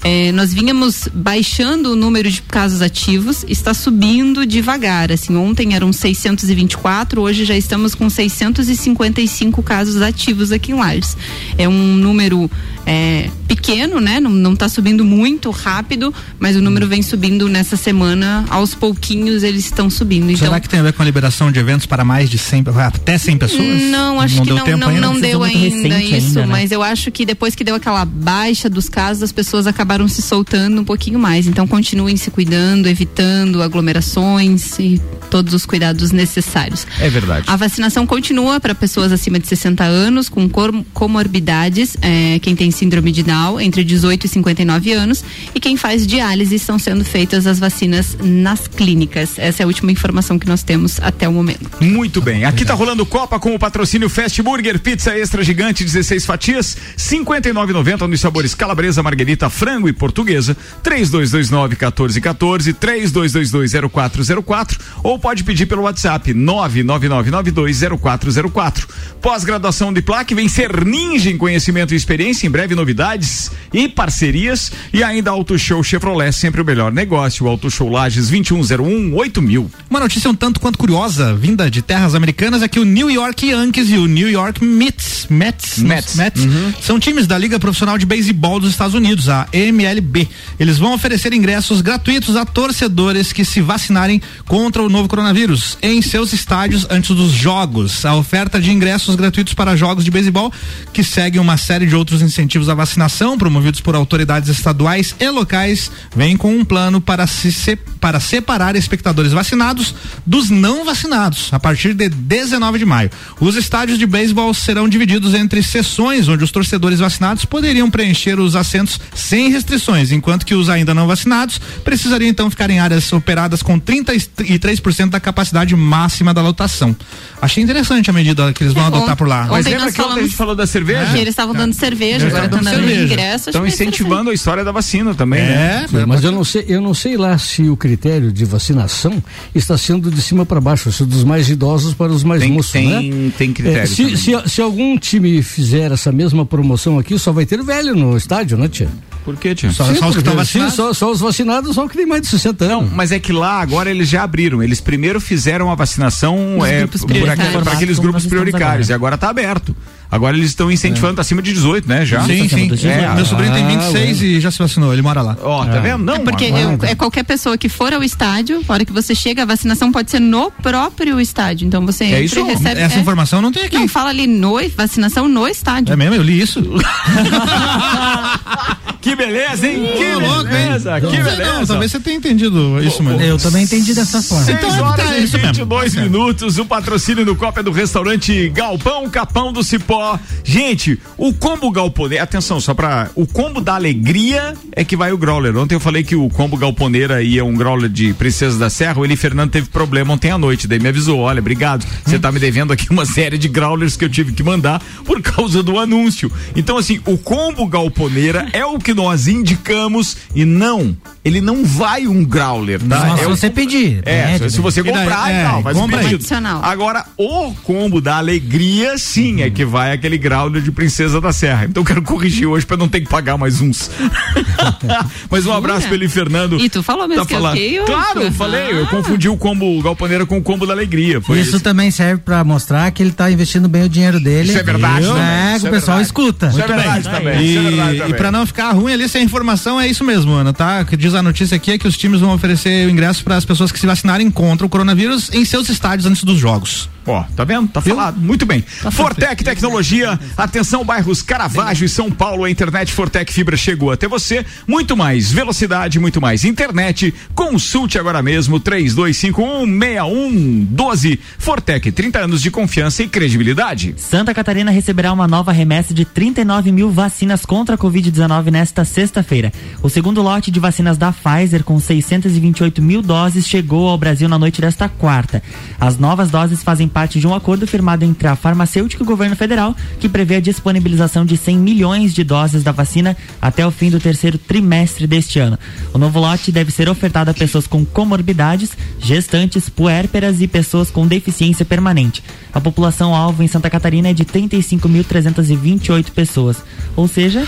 [0.03, 5.11] É, nós vínhamos baixando o número de casos ativos, está subindo devagar.
[5.11, 11.17] Assim, ontem eram 624, hoje já estamos com 655 casos ativos aqui em Lages.
[11.57, 12.49] É um número
[12.85, 14.19] é, pequeno, né?
[14.19, 18.45] Não está subindo muito rápido, mas o número vem subindo nessa semana.
[18.49, 20.31] Aos pouquinhos eles estão subindo.
[20.31, 22.65] Então, Será que tem a ver com a liberação de eventos para mais de 100,
[22.85, 23.81] até 100 pessoas?
[23.83, 25.01] não, acho não que deu não, não, ainda?
[25.01, 26.47] não deu ainda isso, ainda, né?
[26.47, 30.21] mas eu acho que depois que deu aquela baixa dos casos, as pessoas acabaram se
[30.21, 31.47] soltando um pouquinho mais.
[31.47, 36.87] Então continuem se cuidando, evitando aglomerações e todos os cuidados necessários.
[36.99, 37.45] É verdade.
[37.47, 40.49] A vacinação continua para pessoas acima de 60 anos, com
[40.93, 46.07] comorbidades, é, quem tem síndrome de Down, entre 18 e 59 anos, e quem faz
[46.07, 49.37] diálise estão sendo feitas as vacinas nas clínicas.
[49.37, 51.69] Essa é a última informação que nós temos até o momento.
[51.81, 52.45] Muito bem.
[52.45, 58.07] Aqui tá rolando Copa com o patrocínio Fast Burger, pizza extra gigante, 16 fatias, 59,90
[58.07, 60.55] nos sabores calabresa, marguerita, frango e portuguesa.
[60.83, 68.87] 3229 1414, 3222 0404 ou pode pedir pelo WhatsApp 999920404.
[69.21, 74.71] Pós-graduação de plaque vem ser ninja em conhecimento e experiência, em breve novidades e parcerias
[74.93, 77.47] e ainda Auto Show Chevrolet, sempre o melhor negócio.
[77.47, 79.71] Auto Show Lages 2101 8000.
[79.89, 83.47] Uma notícia um tanto quanto curiosa, vinda de terras americanas, é que o New York
[83.47, 86.15] Yankees e o New York Mets, Mets, Mets.
[86.15, 86.47] Mets
[86.81, 90.27] são times da Liga Profissional de Beisebol dos Estados Unidos, a MLB.
[90.59, 96.01] Eles vão oferecer ingressos gratuitos a torcedores que se vacinarem contra o novo coronavírus em
[96.01, 98.05] seus estádios antes dos jogos.
[98.05, 100.51] A oferta de ingressos gratuitos para jogos de beisebol,
[100.93, 105.91] que segue uma série de outros incentivos à vacinação promovidos por autoridades estaduais e locais,
[106.17, 109.93] vem com um plano para se se- para separar espectadores vacinados
[110.25, 113.09] dos não vacinados a partir de 19 de maio.
[113.39, 118.55] Os estádios de beisebol serão divididos entre sessões onde os torcedores vacinados poderiam preencher os
[118.55, 123.61] assentos sem restrições, enquanto que os ainda não vacinados precisariam então ficar em áreas operadas
[123.61, 126.95] com 33% da capacidade máxima da lotação.
[127.41, 129.47] Achei interessante a medida que eles vão É, adotar por lá.
[129.49, 131.11] Mas lembra que ontem a falamos- gente falou da cerveja?
[131.11, 133.03] Que eles estavam dando cerveja, Eles agora estão dando cerveja.
[133.03, 133.49] ingresso.
[133.49, 135.85] Estão é incentivando a história da vacina também, né?
[136.07, 139.21] É, Mas eu não sei, eu não sei lá se o critério de vacinação
[139.53, 142.71] está sendo de cima para baixo, se dos mais idosos para os mais Tem- moços,
[142.71, 143.31] tem- né?
[143.37, 147.45] tem critério É, se, se, se algum time fizer essa mesma promoção aqui, só vai
[147.45, 148.89] ter velho no estádio, né, tia?
[149.25, 149.71] Por quê, tio?
[149.73, 150.73] Só, Sim, só os que porque- estão sim, vacinados.
[150.75, 152.93] só, só os vacinados, só que tem mais de 60 Não, anos.
[152.93, 154.63] mas é que lá agora eles já abriram.
[154.63, 158.91] Eles primeiro fizeram a vacinação é, para aqueles grupos prioritários agora.
[158.91, 159.75] e agora está aberto.
[160.09, 162.05] Agora eles estão incentivando tá acima de 18, né?
[162.05, 162.21] Já.
[162.21, 162.87] Sim, sim.
[162.87, 165.35] É, Meu sobrinho tem Ah, 26 e já se vacinou, ele mora lá.
[165.41, 166.03] Ó, tá vendo?
[166.03, 169.13] Não, É porque eu- é qualquer pessoa que for ao estádio, a hora que você
[169.13, 171.67] chega, a vacinação pode ser no próprio estádio.
[171.67, 172.39] Então você entra isso?
[172.39, 172.79] e recebe.
[172.79, 172.99] Essa é.
[172.99, 173.77] informação não tem aqui.
[173.77, 175.91] Não, fala ali no, vacinação no estádio.
[175.91, 176.61] É mesmo, eu li isso.
[179.07, 179.93] Que beleza, hein?
[179.95, 180.47] Que Ô, louco, hein?
[180.49, 181.65] beleza, que sei não, beleza.
[181.67, 183.21] talvez você tenha entendido isso, mano.
[183.21, 184.43] Eu também entendi dessa forma.
[184.43, 185.53] 6 Então, horas tá, e isso mesmo.
[185.53, 186.03] 22 Tá certo.
[186.11, 186.57] minutos.
[186.59, 190.19] O patrocínio do Copa é do restaurante Galpão Capão do Cipó.
[190.43, 193.09] Gente, o combo galponeira, atenção, só pra.
[193.15, 195.55] O combo da alegria é que vai o growler.
[195.55, 198.99] Ontem eu falei que o combo galponeira ia um growler de Princesa da Serra.
[198.99, 200.67] O Eli Fernando teve problema ontem à noite.
[200.67, 201.85] Daí me avisou: olha, obrigado.
[202.05, 205.21] Você tá me devendo aqui uma série de growlers que eu tive que mandar por
[205.21, 206.29] causa do anúncio.
[206.57, 212.07] Então, assim, o combo galponeira é o que nós indicamos e não, ele não vai
[212.07, 213.09] um growler, tá?
[213.09, 214.01] Só se é o você pedir.
[214.03, 216.15] é, pede, se você comprar é, e tal, faz um pedido.
[216.15, 216.63] Adicional.
[216.63, 221.65] Agora, o combo da alegria, sim, é que vai aquele grauler de Princesa da Serra.
[221.65, 223.89] Então eu quero corrigir hoje pra não ter que pagar mais uns.
[225.29, 226.59] Mas um abraço pro Eli Fernando.
[226.59, 227.53] E tu falou mesmo Tá que eu falando.
[227.57, 228.87] fiquei, eu- Claro, eu falei, eu Ah.
[228.87, 231.21] confundi o combo galponeira com o combo da alegria.
[231.21, 231.59] Foi Isso isso.
[231.59, 234.49] também serve pra mostrar que ele tá investindo bem o dinheiro dele.
[234.49, 236.01] Isso é verdade É, isso o é pessoal verdade.
[236.01, 236.47] escuta.
[236.47, 237.41] Isso é verdade também.
[237.41, 240.33] E, isso é verdade e pra não ficar ruim ali sem informação, é isso mesmo,
[240.33, 240.81] Ana, tá?
[240.81, 243.35] O que diz a notícia aqui é que os times vão oferecer o ingresso para
[243.35, 246.89] as pessoas que se vacinarem contra o coronavírus em seus estádios antes dos jogos.
[247.07, 247.67] Ó, tá vendo?
[247.69, 248.19] Tá falado.
[248.19, 248.61] Muito bem.
[248.61, 254.43] Fortec Tecnologia, atenção bairros Caravaggio e São Paulo, a internet Fortec Fibra chegou até você.
[254.67, 257.13] Muito mais velocidade, muito mais internet.
[257.33, 261.17] Consulte agora mesmo 32516112.
[261.37, 263.95] Fortec, 30 anos de confiança e credibilidade.
[263.97, 269.53] Santa Catarina receberá uma nova remessa de 39 mil vacinas contra a Covid-19 nesta sexta-feira.
[269.81, 274.37] O segundo lote de vacinas da Pfizer, com 628 mil doses, chegou ao Brasil na
[274.37, 275.41] noite desta quarta.
[275.79, 279.35] As novas doses fazem parte de um acordo firmado entre a farmacêutica e o governo
[279.35, 283.91] federal, que prevê a disponibilização de 100 milhões de doses da vacina até o fim
[283.91, 285.59] do terceiro trimestre deste ano.
[285.93, 291.05] O novo lote deve ser ofertado a pessoas com comorbidades, gestantes, puérperas e pessoas com
[291.05, 292.23] deficiência permanente.
[292.51, 296.57] A população alvo em Santa Catarina é de 35.328 pessoas.
[296.95, 297.47] Ou seja,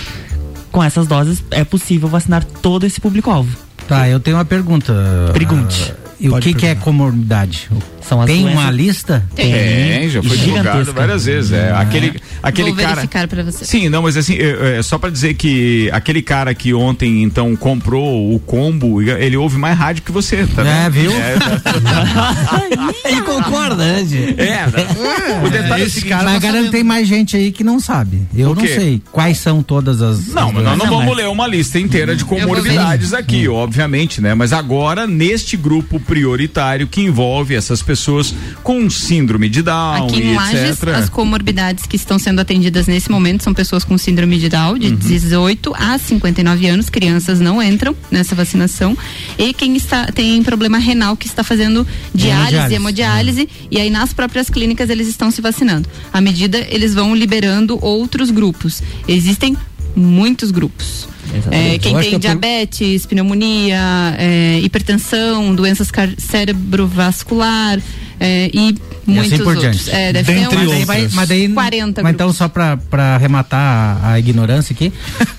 [0.72, 3.58] com essas doses é possível vacinar todo esse público-alvo.
[3.88, 4.94] Tá, eu tenho uma pergunta.
[5.34, 5.92] Pergunte.
[6.22, 7.70] Ah, E o que, que é comorbidade?
[8.02, 9.24] São as Tem doenças- uma lista?
[9.36, 11.52] Tem, já foi divulgado várias vezes.
[11.52, 12.96] É, aquele aquele Vou cara.
[12.96, 13.64] verificar pra você.
[13.66, 17.56] Sim, não, mas assim, é, é só pra dizer que aquele cara que ontem então
[17.56, 21.12] comprou o combo, ele ouve mais rádio que você, tá É, viu?
[21.12, 21.36] É,
[23.06, 24.36] Ele concorda, né, Di?
[24.38, 26.72] é, o detalhe é Esse seguinte, cara Mas tá garanto sabendo.
[26.72, 28.22] tem mais gente aí que não sabe.
[28.36, 30.28] Eu não sei quais são todas as.
[30.28, 34.22] Não, as mas nós não vamos mas- ler uma lista inteira de comorbidades aqui, obviamente,
[34.22, 34.34] né?
[34.34, 40.36] Mas agora, neste grupo prioritário que envolve essas pessoas com síndrome de Down Aqui em
[40.36, 40.90] Lages, etc.
[40.96, 44.80] as comorbidades que estão sendo atendidas nesse momento são pessoas com síndrome de Down, Uhum.
[44.80, 46.90] de 18 a 59 anos.
[46.90, 48.98] Crianças não entram nessa vacinação.
[49.38, 52.76] E quem está, tem problema renal que está fazendo diálise, Hemodiálise.
[52.76, 53.50] hemodiálise.
[53.70, 55.88] E aí nas próprias clínicas eles estão se vacinando.
[56.12, 58.82] À medida, eles vão liberando outros grupos.
[59.08, 59.56] Existem
[59.96, 61.08] muitos grupos.
[61.52, 63.80] É, quem tem que a per- diabetes, pneumonia,
[64.18, 67.80] é, hipertensão, doenças cerebrovascular
[68.20, 68.76] é, e
[69.06, 69.88] muitos assim por outros.
[69.90, 74.14] É, deve ter uns Mas mas daí 40 mas então só pra, pra arrematar a,
[74.14, 74.92] a ignorância aqui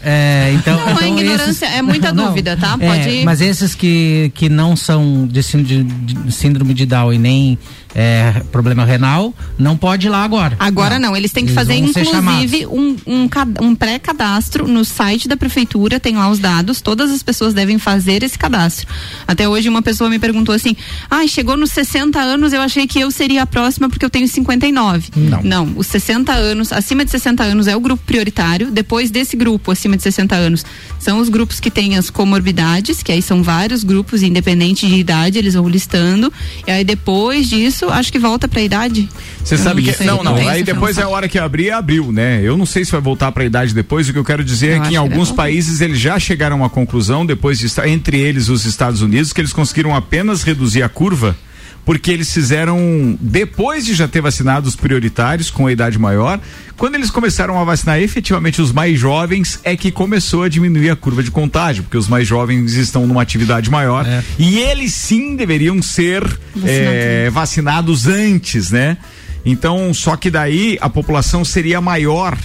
[0.02, 2.76] é, então, Não, a então ignorância é muita dúvida, tá?
[2.80, 7.12] É, Pode- mas esses que, que não são de síndrome de, de síndrome de Down
[7.12, 7.58] e nem
[7.94, 11.74] é, problema renal não pode ir lá agora Agora não, eles têm que Eles fazer
[11.74, 13.29] inclusive um, um,
[13.61, 18.22] um pré-cadastro no site da prefeitura, tem lá os dados, todas as pessoas devem fazer
[18.22, 18.87] esse cadastro.
[19.26, 20.76] Até hoje uma pessoa me perguntou assim:
[21.11, 24.29] "Ah, chegou nos 60 anos, eu achei que eu seria a próxima porque eu tenho
[24.29, 25.11] 59".
[25.16, 25.42] Não.
[25.42, 29.70] Não, os 60 anos, acima de 60 anos é o grupo prioritário, depois desse grupo
[29.70, 30.64] acima de 60 anos
[30.98, 35.38] são os grupos que têm as comorbidades, que aí são vários grupos independente de idade,
[35.38, 36.33] eles vão listando.
[36.66, 39.08] E aí depois disso, acho que volta pra idade.
[39.42, 39.92] Você sabe que.
[39.92, 40.34] sei, Não, não.
[40.34, 42.40] tenho Aí depois é a hora que abrir, abriu, né?
[42.42, 44.08] Eu não sei se vai voltar para a idade depois.
[44.08, 46.58] O que eu quero dizer Eu é que em alguns países eles já chegaram a
[46.58, 50.82] uma conclusão, depois de estar, entre eles os Estados Unidos, que eles conseguiram apenas reduzir
[50.82, 51.36] a curva.
[51.84, 56.38] Porque eles fizeram, depois de já ter vacinado os prioritários com a idade maior,
[56.76, 60.96] quando eles começaram a vacinar efetivamente os mais jovens, é que começou a diminuir a
[60.96, 64.06] curva de contágio, porque os mais jovens estão numa atividade maior.
[64.06, 64.22] É.
[64.38, 66.22] E eles sim deveriam ser
[66.64, 68.96] é, vacinados antes, né?
[69.44, 72.36] Então, só que daí a população seria maior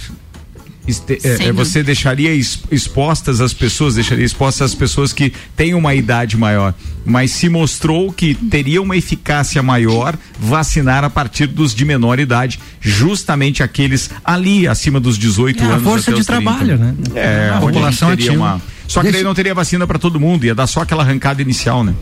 [0.86, 5.74] este- é, é, você deixaria ex- expostas as pessoas, deixaria expostas as pessoas que têm
[5.74, 6.74] uma idade maior.
[7.04, 12.58] Mas se mostrou que teria uma eficácia maior vacinar a partir dos de menor idade,
[12.80, 15.84] justamente aqueles ali acima dos 18 É a anos.
[15.84, 16.42] força até de os 30.
[16.42, 16.94] trabalho, né?
[17.14, 18.34] É, A população ativa.
[18.34, 18.62] uma.
[18.88, 21.42] Só que daí Deixa- não teria vacina para todo mundo, ia dar só aquela arrancada
[21.42, 21.92] inicial, né?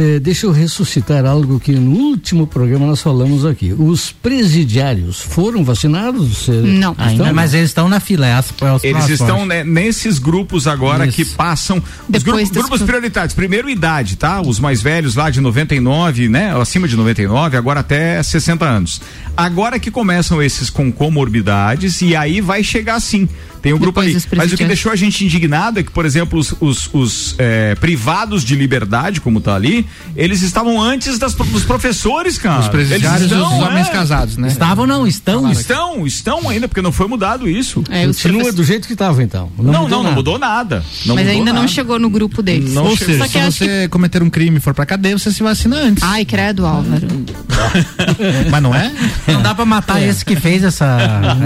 [0.00, 3.72] Eh, deixa eu ressuscitar algo que no último programa nós falamos aqui.
[3.76, 6.46] Os presidiários foram vacinados?
[6.46, 6.94] Não.
[6.96, 7.34] Ainda estão?
[7.34, 11.04] Mas eles estão na fila, é as, é os Eles estão né, nesses grupos agora
[11.04, 11.16] Isso.
[11.16, 11.82] que passam.
[12.14, 13.34] Os grupos, das grupos prioritários.
[13.34, 14.40] Primeiro, idade, tá?
[14.40, 16.54] Os mais velhos lá de 99, né?
[16.56, 19.00] Acima de 99, agora até 60 anos.
[19.36, 23.28] Agora que começam esses com comorbidades e aí vai chegar sim.
[23.60, 24.14] Tem um grupo Depois ali.
[24.30, 27.34] dos Mas o que deixou a gente indignado é que, por exemplo, os, os- os,
[27.38, 29.84] eh, privados de liberdade, como tá ali,
[30.16, 32.60] eles estavam antes das, dos professores, cara.
[32.60, 33.90] Os presidiários Eles e os estão, homens é.
[33.90, 34.48] casados, né?
[34.48, 35.50] Estavam não, estão.
[35.50, 37.82] Estão, estão ainda, porque não foi mudado isso.
[37.90, 38.12] É, Continua
[38.44, 39.50] professores- do jeito que estava então.
[39.58, 40.14] Não, não, mudou não, nada.
[40.16, 40.76] mudou nada.
[41.06, 41.68] Não Mas mudou ainda não nada.
[41.72, 42.72] chegou no grupo deles.
[42.72, 45.42] Não Ou seja, se que você cometer um crime e for pra cadeia, você se
[45.42, 46.02] vacina antes.
[46.02, 47.06] Ai, credo, Álvaro.
[48.50, 48.92] Mas não é?
[49.26, 50.98] Não dá pra matar esse que fez essa,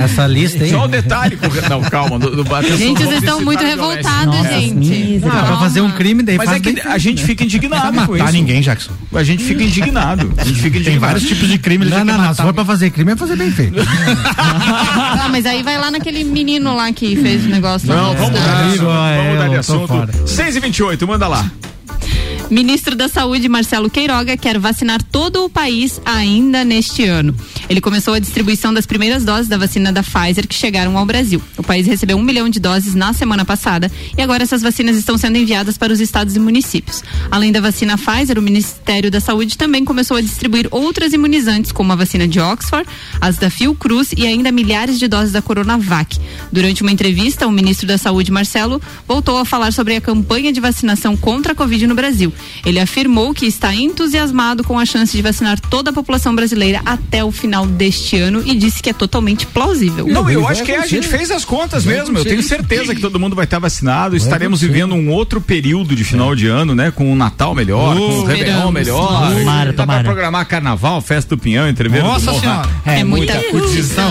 [0.03, 0.71] essa lista aí.
[0.71, 2.19] Só um detalhe, corre- não, calma.
[2.19, 3.83] No, atenção, Gente, não vocês estão muito violência.
[3.89, 4.75] revoltados, Nossa, gente.
[4.75, 5.41] misericórdia.
[5.41, 8.13] Ah, pra fazer um crime, daí Mas é que a gente fica Não indignado com
[8.13, 8.39] matar isso.
[8.43, 8.93] ninguém, Jackson.
[9.15, 10.33] A gente fica indignado.
[10.37, 10.85] A gente fica indignado.
[10.85, 11.85] Tem vários tipos de crime.
[11.87, 12.35] Não, não, não.
[12.35, 13.77] Se for pra fazer crime, é fazer bem feito.
[14.45, 17.87] Ah, mas aí vai lá naquele menino lá que fez o negócio.
[17.89, 19.87] Não, na vamos mudar, de assunto, Ah, vamos é, mudar de eu tô assunto.
[19.89, 20.27] fora.
[20.27, 21.51] 6 e 28 manda lá.
[22.53, 27.35] Ministro da Saúde, Marcelo Queiroga, quer vacinar todo o país ainda neste ano.
[27.67, 31.41] Ele começou a distribuição das primeiras doses da vacina da Pfizer que chegaram ao Brasil.
[31.57, 35.17] O país recebeu um milhão de doses na semana passada e agora essas vacinas estão
[35.17, 37.03] sendo enviadas para os estados e municípios.
[37.31, 41.91] Além da vacina Pfizer, o Ministério da Saúde também começou a distribuir outras imunizantes, como
[41.91, 42.87] a vacina de Oxford,
[43.19, 46.19] as da Fiocruz e ainda milhares de doses da Coronavac.
[46.53, 50.61] Durante uma entrevista, o ministro da Saúde, Marcelo, voltou a falar sobre a campanha de
[50.61, 52.31] vacinação contra a Covid no Brasil.
[52.65, 57.25] Ele afirmou que está entusiasmado com a chance de vacinar toda a população brasileira até
[57.25, 60.07] o final deste ano e disse que é totalmente plausível.
[60.07, 62.17] Não, eu acho que é, a gente fez as contas mesmo.
[62.19, 64.17] Eu tenho certeza que todo mundo vai estar vacinado.
[64.17, 66.91] Estaremos vivendo um outro período de final de ano, né?
[66.91, 68.73] Com o Natal melhor, com o Réveillon Esperamos.
[68.73, 69.33] melhor.
[69.39, 70.05] Tomara, Dá pra tomara.
[70.05, 72.41] programar carnaval, festa do Pinhão, entrevista do Nossa Morra.
[72.43, 72.69] Senhora.
[72.93, 74.11] É muita curtição.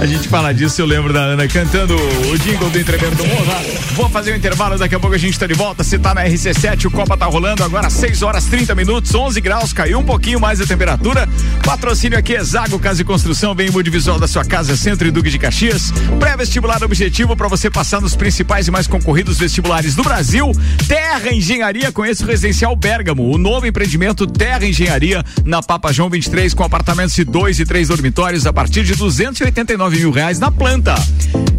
[0.00, 3.62] a gente fala disso, eu lembro da Ana cantando o jingle do entrevento do Morra.
[3.94, 5.82] Vou fazer o intervalo, daqui a pouco a gente tá de volta.
[5.84, 9.72] Você tá na RC7, o Copa tá rolando agora 6 horas 30 minutos, 11 graus,
[9.72, 11.28] caiu um pouquinho mais a temperatura.
[11.64, 15.10] Patrocínio aqui é Zago Casa e Construção, vem o visual da sua casa, Centro e
[15.10, 15.92] Duque de Caxias.
[16.20, 20.52] Pré-vestibular objetivo para você passar nos principais e mais concorridos vestibulares do Brasil.
[20.86, 26.54] Terra Engenharia, conheça o Residencial Bergamo, o novo empreendimento Terra Engenharia na Papa João 23
[26.54, 30.94] com apartamentos de dois e três dormitórios a partir de 289 mil reais na planta.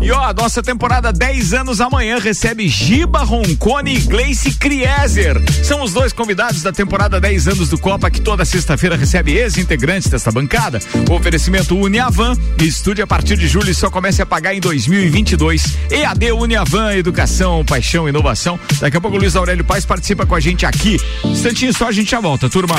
[0.02, 5.42] E ó, a nossa temporada 10 anos amanhã recebe Giba Roncone e Gleice Criezer.
[5.64, 10.08] São os dois convidados da temporada 10 anos do Copa que toda sexta-feira recebe ex-integrantes
[10.08, 10.80] desta bancada.
[11.10, 15.78] O oferecimento Uniavan, estúdio a partir de julho e só comece a pagar em 2022.
[15.90, 18.60] EAD Uniavan, educação, paixão, inovação.
[18.80, 20.98] Daqui a pouco o Luiz Aurélio Paz participa com a gente aqui.
[21.26, 22.76] Instantinho só a gente já volta, turma.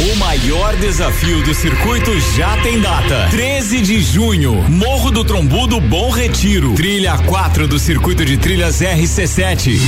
[0.00, 3.28] O maior desafio do circuito já tem data.
[3.30, 6.74] 13 de junho, Morro do Trombudo Bom Retiro.
[6.74, 9.78] Trilha 4 do circuito de trilhas RC7.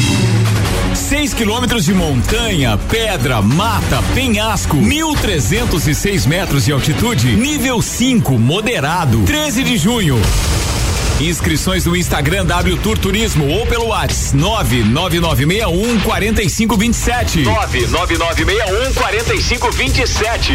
[0.94, 9.22] 6 quilômetros de montanha, pedra, mata, penhasco, 1.306 metros de altitude, nível 5, moderado.
[9.22, 10.20] 13 de junho.
[11.20, 17.42] Inscrições no Instagram W Tour Turismo ou pelo WhatsApp 99961 4527.
[17.42, 20.52] 99961 4527.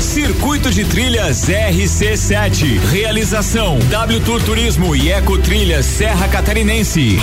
[0.00, 2.78] Circuito de Trilhas RC7.
[2.90, 7.18] Realização W Tour Turismo e Eco Trilhas Serra Catarinense.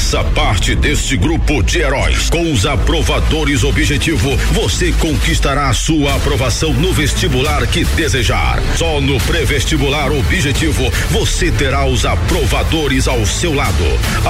[0.00, 2.30] Faça parte deste grupo de heróis.
[2.30, 8.60] Com os aprovadores Objetivo, você conquistará sua aprovação no vestibular que desejar.
[8.76, 13.84] Só no pré-vestibular Objetivo, você terá os aprovadores ao seu lado,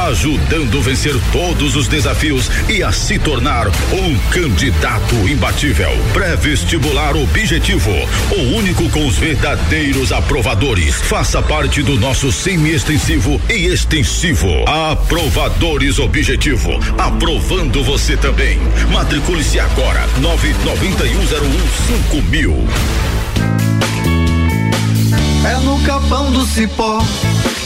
[0.09, 5.91] ajudando a vencer todos os desafios e a se tornar um candidato imbatível.
[6.13, 7.93] Pré-vestibular Objetivo,
[8.37, 10.97] o único com os verdadeiros aprovadores.
[10.97, 14.49] Faça parte do nosso semi-extensivo e extensivo.
[15.61, 18.59] Aprovadores Objetivo, aprovando você também.
[18.91, 22.67] Matricule-se agora, nove noventa e um zero um cinco mil.
[25.45, 27.05] É no capão do cipó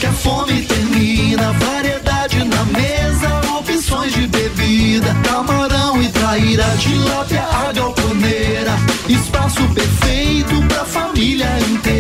[0.01, 1.53] que a fome termina.
[1.53, 5.15] Variedade na mesa, opções de bebida.
[5.23, 5.69] Calma
[6.13, 8.73] traíra, tilápia, a galponeira.
[9.09, 11.94] Espaço perfeito pra família inteira.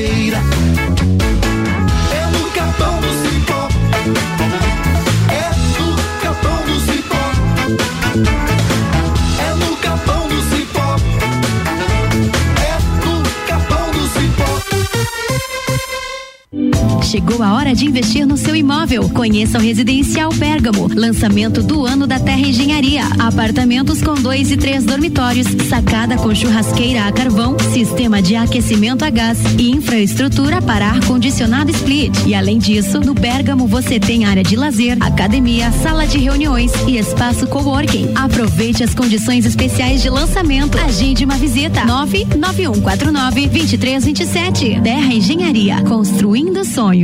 [17.14, 19.08] Chegou a hora de investir no seu imóvel.
[19.08, 23.04] Conheça o Residencial Pérgamo, lançamento do ano da Terra Engenharia.
[23.20, 29.10] Apartamentos com dois e três dormitórios, sacada com churrasqueira a carvão, sistema de aquecimento a
[29.10, 32.12] gás e infraestrutura para ar-condicionado split.
[32.26, 36.98] E além disso, no Pérgamo você tem área de lazer, academia, sala de reuniões e
[36.98, 38.10] espaço coworking.
[38.16, 40.76] Aproveite as condições especiais de lançamento.
[40.80, 41.84] Agende uma visita.
[41.84, 44.80] 99149 2327.
[44.82, 47.03] Terra Engenharia, construindo sonhos.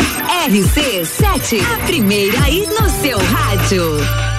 [0.47, 4.30] RC7, a primeira aí no seu rádio.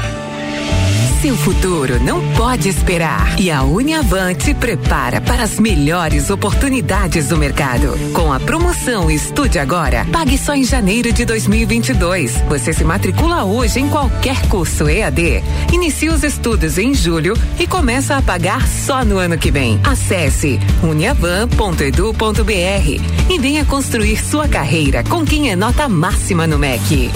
[1.22, 7.36] Seu futuro não pode esperar e a Uniavan te prepara para as melhores oportunidades do
[7.36, 7.96] mercado.
[8.12, 12.42] Com a promoção Estude Agora, pague só em janeiro de 2022.
[12.48, 18.16] Você se matricula hoje em qualquer curso EAD, inicia os estudos em julho e começa
[18.16, 19.80] a pagar só no ano que vem.
[19.84, 27.12] Acesse uniavan.edu.br e venha construir sua carreira com quem é nota máxima no MEC.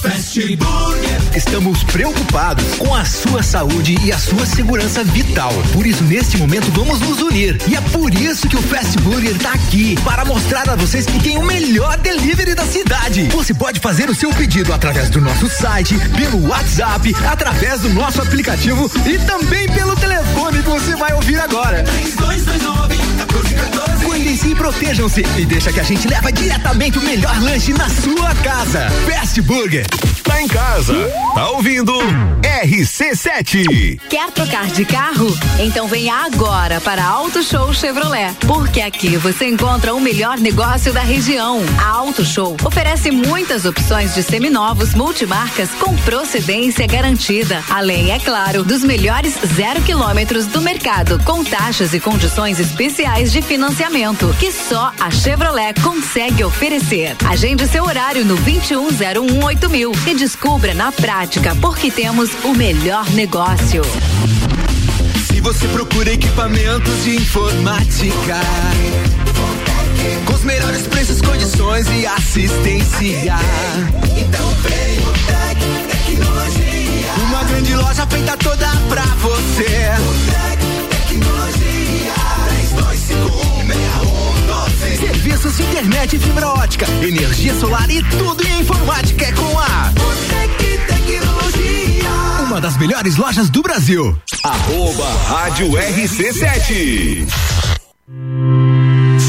[0.00, 1.36] Fast Burger.
[1.36, 5.52] Estamos preocupados com a sua saúde e a sua segurança vital.
[5.74, 7.60] Por isso, neste momento, vamos nos unir.
[7.68, 11.18] E é por isso que o Fast Burger está aqui para mostrar a vocês que
[11.22, 13.24] tem o melhor delivery da cidade.
[13.28, 18.22] Você pode fazer o seu pedido através do nosso site, pelo WhatsApp, através do nosso
[18.22, 21.82] aplicativo e também pelo telefone que você vai ouvir agora.
[21.82, 24.04] 3229 1414.
[24.04, 28.34] Cuidem-se e protejam-se e deixa que a gente leva diretamente o melhor lanche na sua
[28.36, 28.88] casa.
[29.06, 29.89] Fast Burger.
[30.22, 30.94] Tá em casa,
[31.34, 31.92] tá ouvindo
[32.62, 34.00] RC7.
[34.08, 35.26] Quer trocar de carro?
[35.58, 41.00] Então venha agora para Auto Show Chevrolet, porque aqui você encontra o melhor negócio da
[41.00, 41.60] região.
[41.78, 48.62] A Auto Show oferece muitas opções de seminovos multimarcas com procedência garantida, além, é claro,
[48.62, 54.92] dos melhores zero quilômetros do mercado, com taxas e condições especiais de financiamento que só
[55.00, 57.16] a Chevrolet consegue oferecer.
[57.28, 63.82] Agende seu horário no 21018000 e descubra na prática porque temos o melhor negócio.
[65.26, 68.38] Se você procura equipamentos de informática,
[70.26, 73.36] com os melhores preços, condições e assistência.
[74.18, 77.12] Então vem o Tec Tecnologia.
[77.26, 80.29] Uma grande loja feita toda pra você.
[85.50, 89.92] Serviços de internet e fibra ótica, energia solar e tudo em informática é com a
[90.86, 92.10] Tecnologia.
[92.46, 94.16] uma das melhores lojas do Brasil.
[94.44, 97.26] Arroba Rádio RC7.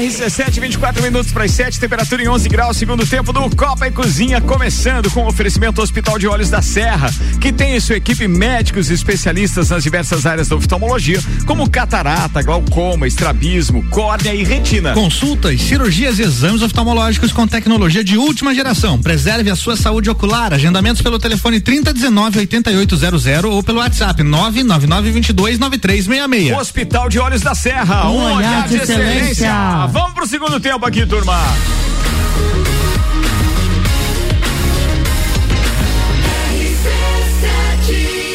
[0.00, 3.90] RC7, 24 minutos para as 7, temperatura em 11 graus, segundo tempo do Copa e
[3.90, 8.88] Cozinha, começando com oferecimento Hospital de Olhos da Serra, que tem em sua equipe médicos
[8.90, 14.94] e especialistas nas diversas áreas da oftalmologia, como catarata, glaucoma, estrabismo, córnea e retina.
[14.94, 18.98] Consultas, cirurgias e exames oftalmológicos com tecnologia de última geração.
[18.98, 20.54] Preserve a sua saúde ocular.
[20.54, 26.58] Agendamentos pelo telefone 3019 8800 ou pelo WhatsApp 999 22 9366.
[26.58, 29.89] Hospital de Olhos da Serra, um, olhar, de excelência.
[29.92, 31.36] Vamos pro segundo tempo aqui, turma.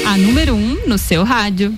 [0.05, 1.77] A número 1 um no seu rádio.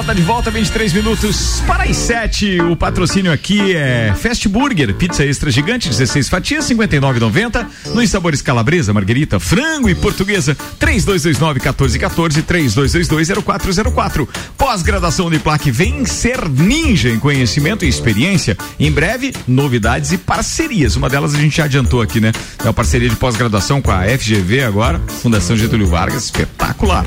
[0.00, 2.58] Samba tá de volta, 23 minutos para as 7.
[2.62, 7.66] O patrocínio aqui é Fast Burger, pizza extra gigante, 16 fatias, 59,90.
[7.94, 14.26] Nos sabores calabresa, marguerita, frango e portuguesa, 3229 1414 3222 0404.
[14.56, 18.56] Pós-graduação Uniplac vem ser ninja em conhecimento e experiência.
[18.78, 20.96] Em breve, novidades e parcerias.
[20.96, 22.32] Uma delas a gente já adiantou aqui, né?
[22.58, 27.04] É uma parceria de pós-graduação com a FGV agora, Fundação Getúlio Vargas, espetacular.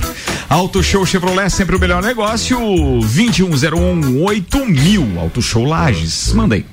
[0.48, 2.60] Auto Show Chevrolet, sempre o melhor negócio,
[3.02, 5.20] 2101 8000.
[5.20, 6.34] Auto Show Lages.
[6.34, 6.66] Manda aí.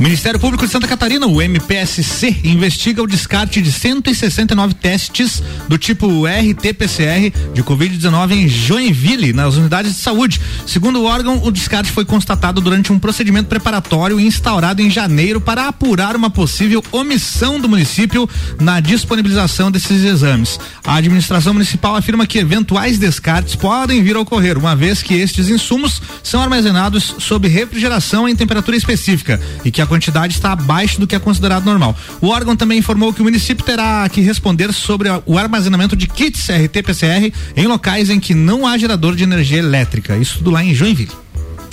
[0.00, 6.24] Ministério Público de Santa Catarina, o MPSC, investiga o descarte de 169 testes do tipo
[6.24, 10.40] RT-PCR de Covid-19 em Joinville, nas unidades de saúde.
[10.66, 15.68] Segundo o órgão, o descarte foi constatado durante um procedimento preparatório instaurado em janeiro para
[15.68, 18.26] apurar uma possível omissão do município
[18.58, 20.58] na disponibilização desses exames.
[20.82, 25.50] A administração municipal afirma que eventuais descartes podem vir a ocorrer, uma vez que estes
[25.50, 31.06] insumos são armazenados sob refrigeração em temperatura específica e que a quantidade está abaixo do
[31.06, 31.96] que é considerado normal.
[32.20, 36.48] O órgão também informou que o município terá que responder sobre o armazenamento de kits
[36.48, 40.16] RT-PCR em locais em que não há gerador de energia elétrica.
[40.16, 41.10] Isso tudo lá em Joinville.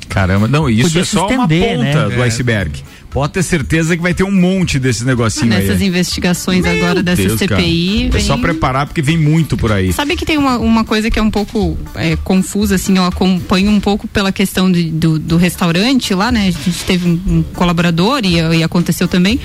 [0.10, 2.16] Caramba, não, isso Podia é só uma ponta né?
[2.16, 2.84] do É.
[3.10, 5.66] Pode ter certeza que vai ter um monte desses negocinhos aí.
[5.68, 7.40] Nessas investigações agora dessa Deus.
[7.40, 8.12] CPI.
[8.14, 9.92] É só vem- preparar porque vem muito por aí.
[9.94, 13.72] Sabe que tem uma, uma coisa que é um pouco é, confusa, assim, eu acompanho
[13.72, 16.48] um pouco pela questão de- do, do restaurante lá, né?
[16.48, 19.40] A gente teve um, um colaborador e, e aconteceu também.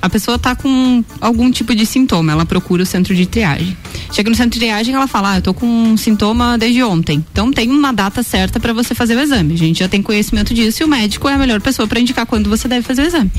[0.00, 3.76] A pessoa tá com algum tipo de sintoma, ela procura o centro de triagem.
[4.12, 7.24] Chega no centro de triagem, ela fala: Ah, eu tô com um sintoma desde ontem.
[7.32, 9.54] Então tem uma data certa para você fazer o exame.
[9.54, 12.26] A gente já tem conhecimento disso e o médico é a melhor pessoa para indicar
[12.26, 13.30] quando você deve fazer o exame.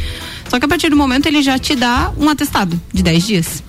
[0.49, 3.63] Só que a partir do momento ele já te dá um atestado de 10 dias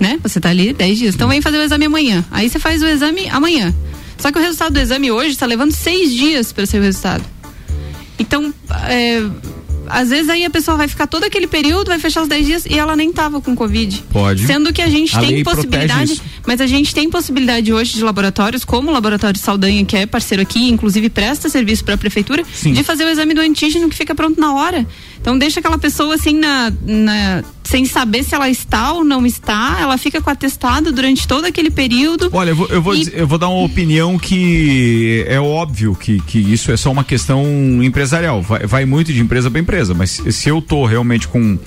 [0.00, 0.18] né?
[0.22, 1.14] Você tá ali 10 dias.
[1.14, 2.24] Então vem fazer o exame amanhã.
[2.30, 3.74] Aí você faz o exame amanhã.
[4.18, 7.24] Só que o resultado do exame hoje está levando seis dias para ser o resultado.
[8.18, 8.52] Então,
[8.88, 9.22] é,
[9.88, 12.66] às vezes aí a pessoa vai ficar todo aquele período, vai fechar os 10 dias
[12.66, 14.04] e ela nem tava com Covid.
[14.10, 14.46] Pode.
[14.46, 18.64] Sendo que a gente A tem possibilidade, mas a gente tem possibilidade hoje de laboratórios,
[18.64, 22.72] como o Laboratório Saldanha, que é parceiro aqui, inclusive presta serviço para a prefeitura, Sim.
[22.72, 24.86] de fazer o exame do antígeno que fica pronto na hora.
[25.20, 29.76] Então deixa aquela pessoa assim na, na- sem saber se ela está ou não está,
[29.80, 32.30] ela fica com atestado durante todo aquele período.
[32.32, 35.94] Olha, eu vou, eu vou, E- dizer- eu vou dar uma opinião que é óbvio
[35.94, 37.44] que, que isso é só uma questão
[37.82, 38.40] empresarial.
[38.42, 41.58] Vai, vai muito de empresa para empresa, mas se- eu tô realmente com um,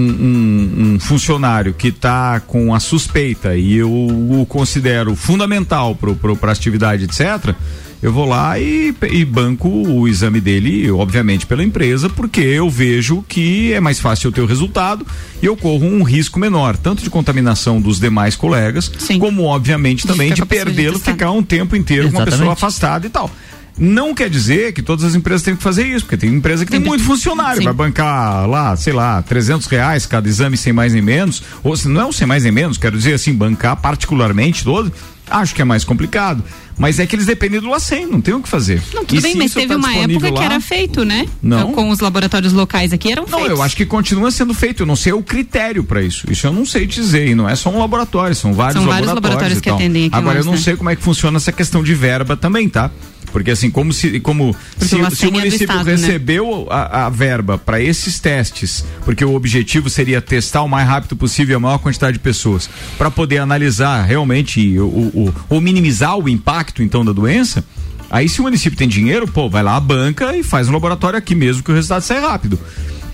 [0.00, 6.52] um- um funcionário que está com a suspeita e eu o considero fundamental para a
[6.52, 7.54] atividade, etc.,
[8.02, 13.24] eu vou lá e, e banco o exame dele, obviamente, pela empresa, porque eu vejo
[13.26, 15.06] que é mais fácil eu ter o resultado
[15.42, 20.32] e eu corro um risco menor, tanto de contaminação dos demais colegas, como, obviamente, também
[20.32, 22.38] de perdê-lo, ficar um tempo inteiro com uma Exatamente.
[22.38, 23.30] pessoa afastada e tal.
[23.78, 26.70] Não quer dizer que todas as empresas têm que fazer isso, porque tem empresa que
[26.70, 27.64] tem muito funcionário, Sim.
[27.64, 31.86] vai bancar lá, sei lá, 300 reais cada exame sem mais nem menos, ou se
[31.86, 34.90] não é o sem mais nem menos, quero dizer assim, bancar particularmente todo,
[35.28, 36.42] acho que é mais complicado.
[36.78, 38.82] Mas é que eles dependem do LACEN, não tem o que fazer.
[38.92, 41.26] Não, tudo E bem, mas teve tá uma época disponível que lá- era feito, né?
[41.42, 41.72] Não.
[41.72, 43.56] Com os laboratórios locais aqui eram Não, feitos.
[43.58, 44.82] eu acho que continua sendo feito.
[44.82, 46.30] Eu não sei o critério para isso.
[46.30, 47.28] Isso eu não sei dizer.
[47.28, 49.52] E não é só um laboratório, são vários São vários laboratórios.
[49.56, 50.62] laboratórios que atendem aqui Agora mais, eu não né?
[50.64, 52.90] sei como é que funciona essa questão de verba também, tá?
[53.36, 55.92] Porque assim, como se, como se, o se o município estado, né?
[55.94, 61.14] recebeu a, a verba para esses testes, porque o objetivo seria testar o mais rápido
[61.14, 62.66] possível a maior quantidade de pessoas,
[62.96, 67.62] para poder analisar realmente o, o- o- ou minimizar o impacto então da doença.
[68.10, 71.18] Aí se o município tem dinheiro, pô, vai lá à banca e faz um laboratório
[71.18, 72.58] aqui mesmo que o resultado sai rápido.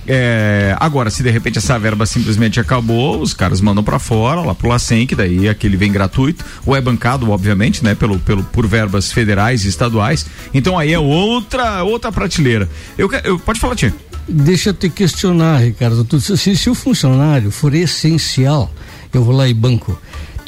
[0.06, 4.54] É, agora, se de repente essa verba simplesmente acabou, os caras mandam pra fora, lá
[4.54, 8.66] pro LACEN, que daí aquele vem gratuito, ou é bancado, obviamente, né, pelo, pelo, por
[8.66, 10.26] verbas federais e estaduais.
[10.52, 12.68] Então aí é outra outra prateleira.
[12.98, 13.94] Eu, eu pode falar, Tia.
[14.28, 16.20] Deixa eu te questionar, Ricardo.
[16.20, 18.72] Se, se o funcionário for essencial,
[19.12, 19.98] eu vou lá e banco.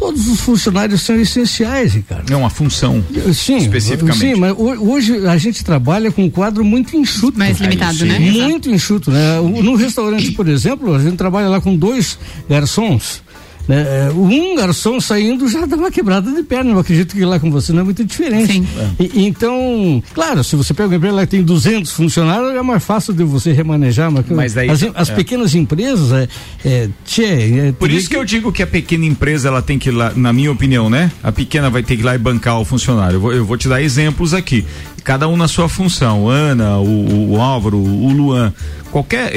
[0.04, 2.30] Todos os funcionários são essenciais, Ricardo.
[2.30, 3.02] É uma função.
[3.32, 4.18] Sim, especificamente.
[4.18, 7.38] Sim, mas ho- hoje a gente trabalha com um quadro muito enxuto.
[7.38, 8.18] Mais limitado, né?
[8.18, 9.40] Muito enxuto, né?
[9.40, 13.22] No restaurante, por exemplo, a gente trabalha lá com dois garçons.
[13.66, 13.82] Né?
[14.08, 16.70] É, Um garçom saindo já dá uma quebrada de perna.
[16.72, 18.52] Eu acredito que lá com você não é muito diferente.
[18.52, 18.66] Sim.
[19.00, 22.62] E- e então, claro, se você pega uma empresa lá que tem 200 funcionários, é
[22.62, 24.10] mais fácil de você remanejar.
[24.10, 25.14] Mas, Mas daí- as, as é.
[25.14, 26.28] pequenas empresas, é,
[26.64, 27.24] é, tchê,
[27.68, 30.12] é, Por isso que eu digo que a pequena empresa ela tem que ir lá,
[30.14, 31.10] na minha opinião, né?
[31.22, 33.16] A pequena vai ter que ir lá e bancar o funcionário.
[33.16, 34.64] Eu vou, eu vou te dar exemplos aqui.
[35.04, 36.28] Cada um na sua função.
[36.28, 38.52] Ana, o, o Álvaro, o Luan.
[38.90, 39.32] Qualquer.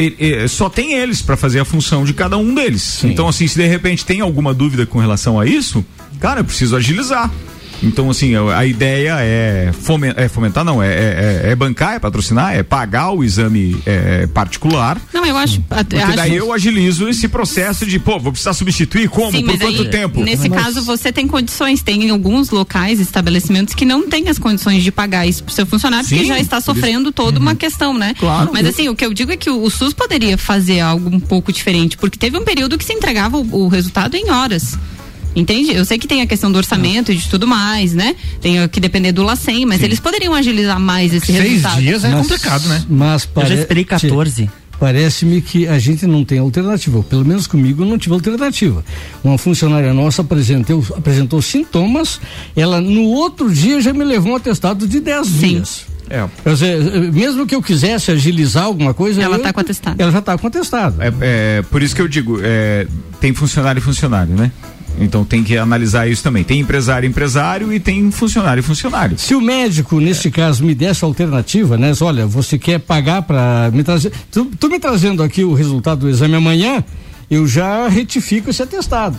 [0.48, 3.04] só tem eles para fazer a função de cada um deles.
[3.04, 5.86] Então, assim, se de repente tem alguma dúvida com relação a isso,
[6.20, 7.30] cara, eu preciso agilizar.
[7.84, 12.56] Então, assim, a, ideia é, fomen- é fomentar, não, é, é- é bancar, é patrocinar,
[12.56, 15.00] é pagar o exame é, particular.
[15.14, 15.62] Não, eu acho.
[15.62, 19.32] Porque daí eu agilizo esse processo de, pô, vou precisar substituir como?
[19.32, 20.24] Sim, Por mas quanto aí, tempo?
[20.24, 21.82] Nesse caso, você tem condições.
[21.82, 26.08] Tem alguns locais, estabelecimentos que não têm as condições de pagar isso pro seu funcionário,
[26.08, 26.62] Sim, porque já está Uhum.
[26.64, 28.14] sofrendo toda uma questão, né?
[28.20, 28.50] Claro.
[28.52, 31.20] Mas assim, o que eu digo é que o, o SUS poderia fazer algo um
[31.20, 34.78] pouco diferente, porque teve um período que se entregava o, o resultado em horas.
[35.38, 35.72] Entende?
[35.74, 38.16] Eu sei que tem a questão do orçamento e de tudo mais, né?
[38.42, 41.82] Tem que depender do LACEN, mas eles poderiam agilizar mais esse resultado.
[42.10, 42.28] Mas-
[42.90, 44.50] Mas Eu já esperei 14.
[44.80, 47.02] Parece-me que a gente não tem alternativa.
[47.04, 48.84] Pelo menos comigo eu não tive alternativa.
[49.24, 52.20] Uma funcionária nossa apresentou, apresentou sintomas,
[52.56, 55.86] ela no outro dia já me levou um atestado de 10 dias.
[56.10, 56.26] É.
[56.44, 59.22] Quer dizer, mesmo que eu quisesse agilizar alguma coisa.
[59.22, 60.02] Ela eu- tá com atestado.
[60.02, 61.02] Ela já está com atestado.
[61.02, 62.88] É, é, por isso que eu digo, é,
[63.20, 64.52] tem funcionário e funcionário, né?
[65.00, 66.44] Então tem que analisar isso também.
[66.44, 69.18] Tem empresário empresário e tem funcionário funcionário.
[69.18, 71.92] Se o médico, nesse caso, me desse a alternativa, né?
[72.02, 74.12] Olha, você quer pagar para me trazer.
[74.32, 76.84] Tu, tu me trazendo aqui o resultado do exame amanhã,
[77.30, 79.18] eu já retifico esse atestado.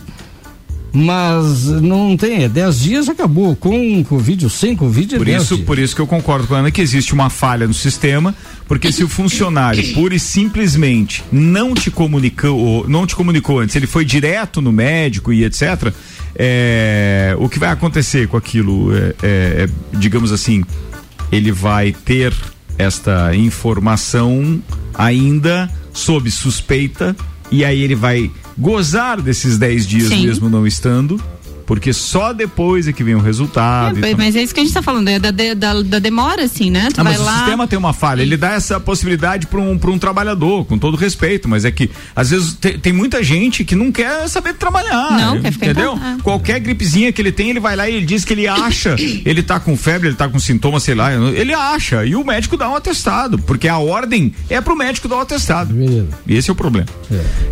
[0.93, 3.55] Mas não tem, é 10 dias acabou.
[3.55, 5.67] Com Covid sem Covid é Por 10 isso, dias.
[5.67, 8.35] por isso que eu concordo com a Ana que existe uma falha no sistema,
[8.67, 13.87] porque se o funcionário pura e simplesmente não te comunicou, não te comunicou antes, ele
[13.87, 15.93] foi direto no médico e etc.
[16.35, 19.69] é, o que vai acontecer com aquilo, é, é, é,
[19.99, 20.65] digamos assim,
[21.31, 22.33] ele vai ter
[22.79, 24.63] esta informação
[24.95, 27.15] ainda sob suspeita
[27.51, 30.27] e aí ele vai gozar desses 10 dias Sim.
[30.27, 31.21] mesmo não estando.
[31.69, 33.97] Porque só depois é que vem o resultado.
[33.97, 34.19] É, e tal.
[34.25, 36.71] mas é isso que a gente tá falando, é da, de- da, da demora, assim,
[36.71, 36.89] né?
[36.93, 37.37] Tu Ah, vai mas o lá.
[37.37, 40.97] sistema tem uma falha, ele dá essa possibilidade para um, pra um trabalhador, com todo
[40.97, 45.11] respeito, mas é que às vezes te- tem muita gente que não quer saber trabalhar.
[45.13, 45.95] Não, quer ficar em Entendeu?
[45.99, 46.23] casa.
[46.23, 48.97] Qualquer gripezinha que ele tem, ele vai lá e ele diz que ele acha,
[49.27, 52.57] ele tá com febre, ele tá com sintomas, sei lá, ele acha, e o médico
[52.57, 55.75] dá um atestado, porque a ordem é pro médico dar o atestado.
[56.27, 56.87] E esse é o problema.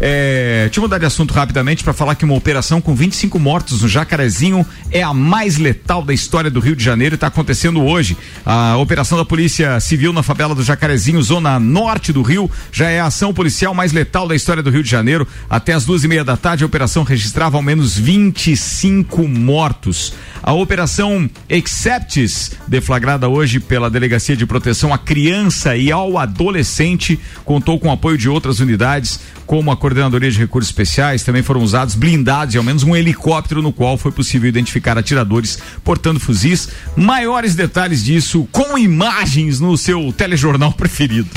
[0.00, 3.82] É, deixa eu mudar de assunto rapidamente para falar que uma operação com 25 mortos
[3.82, 7.82] no Jacarezinho é a mais letal da história do Rio de Janeiro e está acontecendo
[7.82, 8.16] hoje.
[8.44, 13.00] A operação da Polícia Civil na favela do Jacarezinho, zona norte do Rio, já é
[13.00, 15.26] a ação policial mais letal da história do Rio de Janeiro.
[15.50, 20.14] Até as duas e meia da tarde, a operação registrava ao menos 25 mortos.
[20.40, 27.80] A operação Acceptes, deflagrada hoje pela Delegacia de Proteção à Criança e ao Adolescente, contou
[27.80, 31.24] com o apoio de outras unidades, como a Coordenadoria de Recursos Especiais.
[31.24, 35.58] Também foram usados blindados e ao menos um helicóptero no qual foi possível identificar atiradores
[35.84, 36.68] portando fuzis.
[36.96, 41.28] Maiores detalhes disso com imagens no seu telejornal preferido.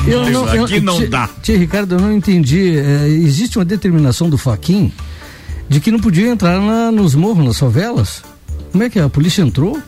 [0.64, 1.30] Aqui não tia, dá.
[1.42, 2.78] Tia Ricardo, eu não entendi.
[2.78, 4.92] é, existe uma determinação do Faquin
[5.68, 8.24] de que não podia entrar na- nos morros, nas favelas?
[8.72, 9.04] Como é que é?
[9.04, 9.80] a polícia entrou?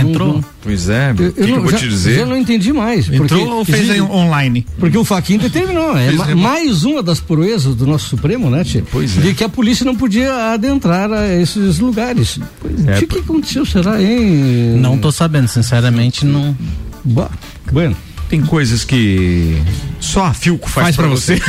[0.00, 0.42] Entrou?
[0.62, 2.18] Pois é, o que, que eu não- vou já, te dizer?
[2.20, 3.06] Já não entendi mais.
[3.08, 4.66] Entrou porque ou fez online?
[4.78, 5.96] Porque o Faquin determinou.
[5.96, 8.82] É ma- mais uma das proezas do nosso Supremo, né, tia?
[8.90, 9.20] Pois é.
[9.20, 12.38] De que a polícia não podia adentrar a esses lugares.
[12.86, 14.76] é, Tia, O que aconteceu, será, hein?
[14.80, 16.56] Não tô sabendo, sinceramente, não.
[17.04, 17.30] Bah,
[17.72, 17.96] bueno.
[18.28, 19.56] Tem coisas que
[20.08, 21.40] só a Filco faz, Faz pra pra você.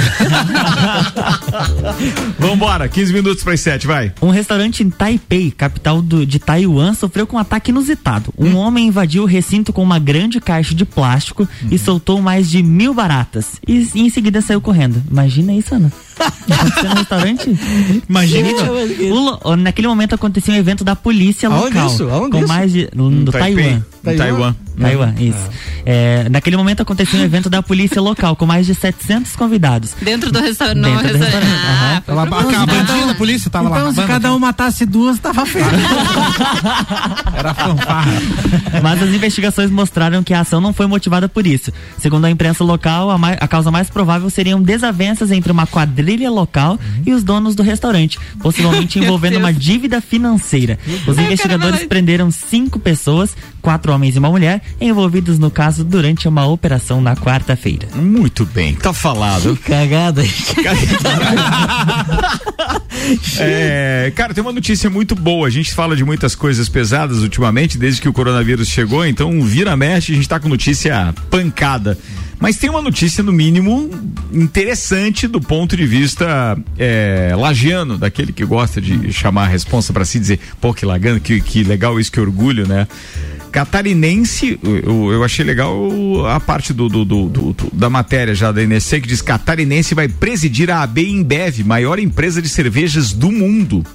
[2.38, 4.12] Vambora, 15 minutos para as 7, vai.
[4.22, 8.34] Um restaurante em Taipei, capital do- de Taiwan, sofreu com um ataque inusitado.
[8.38, 12.62] Um homem invadiu o recinto com uma grande caixa de plástico e soltou mais de
[12.64, 13.45] mil baratas.
[13.68, 15.01] E, e em seguida saiu correndo.
[15.10, 15.91] Imagina isso, Ana.
[16.20, 17.60] Aconteceu no restaurante?
[18.10, 18.49] Imagina.
[19.43, 21.88] O naquele momento acontecia um evento da polícia Aonde local.
[21.88, 22.10] isso?
[22.10, 22.47] Aonde com isso?
[22.47, 22.89] mais de.
[22.93, 23.82] No Taipei.
[24.03, 24.18] Taiwan.
[24.18, 24.55] Taiwan.
[24.80, 25.49] Taiwan, isso.
[25.86, 29.93] É, naquele momento acontecia um evento da polícia local com mais de 700 convidados.
[30.02, 30.82] Dentro do restaurante.
[30.84, 31.52] Dentro do restaurante.
[31.54, 32.22] Ah, foi Tava
[32.64, 33.78] a bandinha da polícia tava lá.
[33.80, 34.22] Então, se acabando.
[34.24, 35.66] cada um matasse duas, tava feio.
[37.38, 38.12] Era fanfarra.
[38.82, 41.72] Mas as investigações mostraram que a ação não foi motivada por isso.
[42.00, 46.30] Segundo a imprensa local, a, mai- a causa mais provável seriam desavenças entre uma quadrilha
[46.32, 50.80] local e os donos do restaurante, possivelmente envolvendo uma dívida financeira.
[51.08, 56.28] Os Ai, investigadores prenderam cinco pessoas, quatro homens e uma mulher, envolvidos no caso durante
[56.28, 57.88] uma operação na quarta-feira.
[57.95, 59.58] Muito bem, tá falado.
[59.58, 60.24] Cagada.
[63.40, 65.48] É, cara, tem uma notícia muito boa.
[65.48, 69.76] A gente fala de muitas coisas pesadas ultimamente, desde que o coronavírus chegou, então vira
[69.76, 71.98] mexe, a gente tá com notícia pancada.
[72.40, 73.90] Mas tem uma notícia, no mínimo,
[74.32, 80.06] interessante do ponto de vista é, lagiano, daquele que gosta de chamar a responsa para
[80.06, 82.88] si dizer, pô, que lagando, que, que legal isso, que orgulho, né?
[83.52, 85.76] Catarinense, eu, eu achei legal
[86.28, 90.08] a parte do, do- do- do- da matéria já da NSC que diz Catarinense vai
[90.08, 93.86] presidir a AB Embev, maior empresa de cervejas do mundo.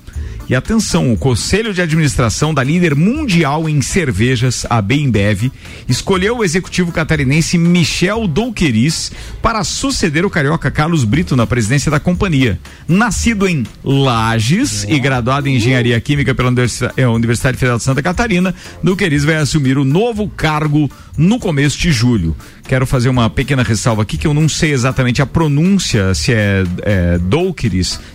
[0.46, 5.50] E atenção, o Conselho de Administração da líder mundial em cervejas, a Bembev,
[5.88, 11.98] escolheu o executivo catarinense Michel Douqueris para suceder o carioca Carlos Brito na presidência da
[11.98, 12.60] companhia.
[12.86, 16.52] Nascido em Lages e graduado em Engenharia Química pela
[16.98, 21.90] eh, Universidade Federal de Santa Catarina, Douqueris vai assumir o novo cargo no começo de
[21.90, 22.36] julho.
[22.66, 26.64] Quero fazer uma pequena ressalva aqui que eu não sei exatamente a pronúncia, se é,
[26.82, 27.18] é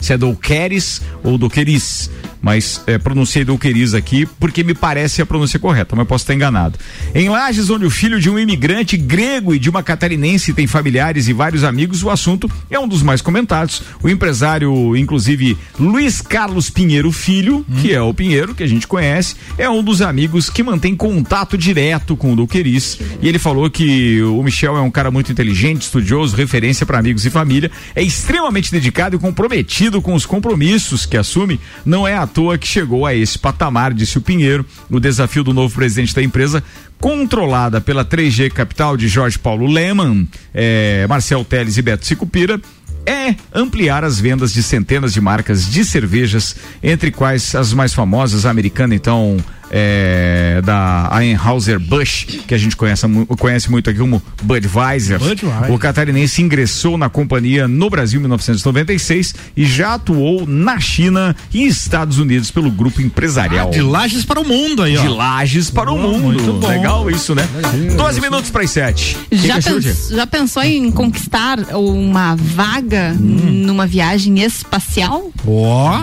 [0.02, 2.10] se é Douqueris ou Douqueris,
[2.42, 6.78] mas é, pronunciei Douqueris aqui porque me parece a pronúncia correta, mas posso estar enganado.
[7.14, 11.28] Em Lages, onde o filho de um imigrante grego e de uma catarinense tem familiares
[11.28, 13.82] e vários amigos, o assunto é um dos mais comentados.
[14.02, 19.36] O empresário, inclusive, Luiz Carlos Pinheiro Filho, que é o Pinheiro, que a gente conhece,
[19.58, 23.00] é um dos amigos que mantém contato direto com o Douqueris.
[23.22, 27.26] E ele falou que o Michel é um cara muito inteligente, estudioso, referência para amigos
[27.26, 31.60] e família, é extremamente dedicado e comprometido com os compromissos que assume.
[31.86, 34.66] Não é à toa que chegou a esse patamar, disse o Pinheiro.
[34.90, 36.64] O desafio do novo presidente da empresa
[37.00, 42.62] controlada pela 3G Capital de Jorge Paulo Leman, eh, Marcel Teles e Beto Sicupira,
[43.06, 48.46] é ampliar as vendas de centenas de marcas de cervejas, entre quais as mais famosas,
[48.46, 49.38] a americana, então,
[49.72, 53.06] é, da Anheuser-Busch, que a gente conhece,
[53.38, 55.20] conhece muito aqui como Budweiser.
[55.20, 55.72] Budweiser.
[55.72, 61.66] O catarinense ingressou na companhia no Brasil em 1996 e já atuou na China e
[61.68, 63.70] Estados Unidos pelo grupo empresarial.
[63.70, 65.02] De Lages para o mundo aí, ó.
[65.02, 66.20] De Lages para o mundo.
[66.20, 66.68] muito bom.
[66.68, 67.48] Legal isso, né?
[67.96, 69.18] 12 minutos para as 7.
[69.32, 73.64] Já, pens- já pensou em conquistar uma vaga Hum.
[73.66, 75.32] numa viagem espacial?
[75.46, 76.02] Ó,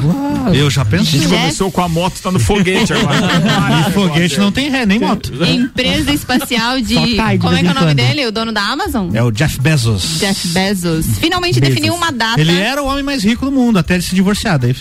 [0.55, 1.21] eu já A pensei.
[1.21, 3.17] gente começou com a moto, tá no foguete agora.
[3.89, 5.33] E foguete não tem ré, nem moto.
[5.45, 6.95] Empresa espacial de.
[7.17, 8.27] Cai de como é que é o nome dele?
[8.27, 9.11] O dono da Amazon?
[9.15, 10.19] É o Jeff Bezos.
[10.21, 11.07] Jeff Bezos.
[11.19, 12.41] Finalmente definiu uma data.
[12.41, 14.75] Ele era o homem mais rico do mundo, até ele se divorciar, daí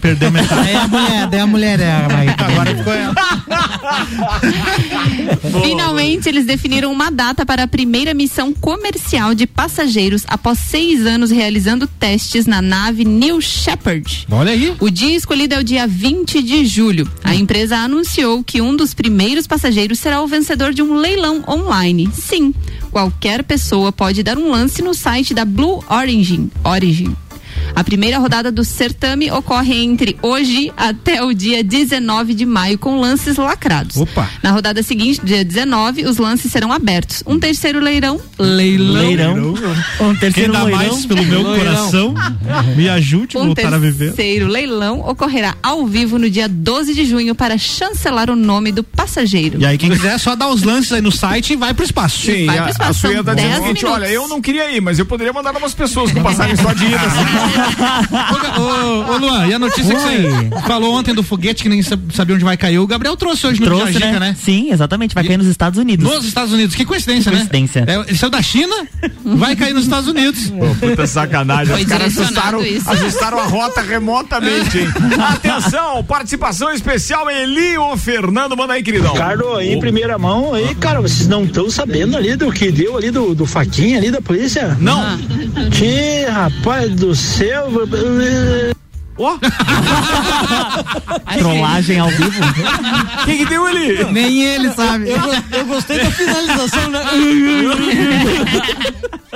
[0.00, 0.62] perdeu metade.
[0.62, 2.30] Daí a mulher, daí a mulher é a mais.
[2.38, 3.14] Agora ficou ela.
[5.62, 11.30] Finalmente, eles definiram uma data para a primeira missão comercial de passageiros após seis anos
[11.30, 14.26] realizando testes na nave New Shepard.
[14.30, 14.74] Olha aí.
[14.80, 17.10] O dia escolhido é o dia 20 de julho.
[17.22, 18.15] A empresa anunciou
[18.46, 22.08] que um dos primeiros passageiros será o vencedor de um leilão online.
[22.14, 22.54] Sim,
[22.90, 26.50] qualquer pessoa pode dar um lance no site da Blue Origin.
[26.64, 27.14] Origin.
[27.74, 32.98] A primeira rodada do certame ocorre entre hoje até o dia 19 de maio com
[33.00, 33.96] lances lacrados.
[33.96, 34.28] Opa.
[34.42, 37.22] Na rodada seguinte, dia 19, os lances serão abertos.
[37.26, 39.36] Um terceiro leirão, leilão, Leirão.
[40.00, 40.78] Um Quem terceiro dá leirão.
[40.78, 42.14] mais pelo meu coração,
[42.76, 44.06] me ajude a Um voltar a viver.
[44.12, 48.82] terceiro leilão ocorrerá ao vivo no dia 12 de junho para chancelar o nome do
[48.82, 49.60] passageiro.
[49.60, 51.84] E aí, quem quiser, é só dar os lances aí no site e vai pro
[51.84, 52.24] espaço.
[52.26, 54.26] Sim, Vai a, pro espaço, a Suia são tá dizendo o 10 seguinte: olha, eu
[54.28, 56.96] não queria ir, mas eu poderia mandar umas pessoas com passagem só de ida.
[58.58, 61.82] Ô, ô, ô, Luan, e a notícia que você falou ontem do foguete que nem
[61.82, 64.18] sa- sabia onde vai cair, o Gabriel trouxe hoje no Trouxe, Dica, né?
[64.18, 64.36] né?
[64.40, 65.14] Sim, exatamente.
[65.14, 66.08] Vai cair nos Estados Unidos.
[66.08, 66.74] Nos Estados Unidos.
[66.74, 67.84] Que coincidência, Coincidência.
[67.84, 67.94] né?
[67.96, 68.74] É, ele saiu da China,
[69.24, 70.48] vai cair nos Estados Unidos.
[70.50, 71.72] Pô, puta sacanagem.
[71.72, 72.90] Foi Os caras ajustaram, isso.
[72.90, 74.88] ajustaram a rota remotamente, hein?
[75.30, 78.56] Atenção, participação especial Elio Fernando.
[78.56, 79.12] Manda aí, queridão.
[79.12, 83.10] Ricardo, em primeira mão aí, cara, vocês não estão sabendo ali do que deu ali
[83.10, 84.76] do, do faquinha ali da polícia?
[84.80, 85.18] Não.
[85.70, 87.45] Que rapaz do céu.
[87.46, 88.85] Silva.
[89.18, 89.38] Ó,
[91.38, 92.42] Trollagem ao vivo.
[93.24, 94.04] quem que deu ali?
[94.12, 95.08] Nem ele sabe.
[95.52, 97.00] Eu gostei da finalização, né?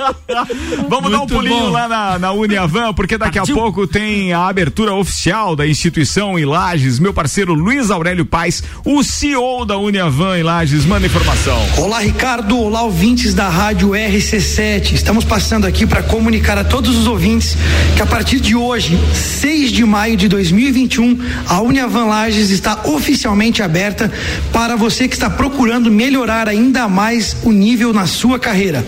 [0.89, 1.69] Vamos dar um Muito pulinho bom.
[1.69, 6.45] lá na, na Uniavan, porque daqui a pouco tem a abertura oficial da instituição em
[6.45, 6.99] Lages.
[6.99, 11.57] Meu parceiro Luiz Aurélio Paz, o CEO da Uniavan em Lages, manda informação.
[11.77, 12.57] Olá, Ricardo.
[12.57, 14.93] Olá, ouvintes da Rádio RC7.
[14.93, 17.57] Estamos passando aqui para comunicar a todos os ouvintes
[17.95, 21.17] que a partir de hoje, 6 de maio de 2021,
[21.47, 24.11] a Uniavan Lages está oficialmente aberta
[24.51, 28.85] para você que está procurando melhorar ainda mais o nível na sua carreira.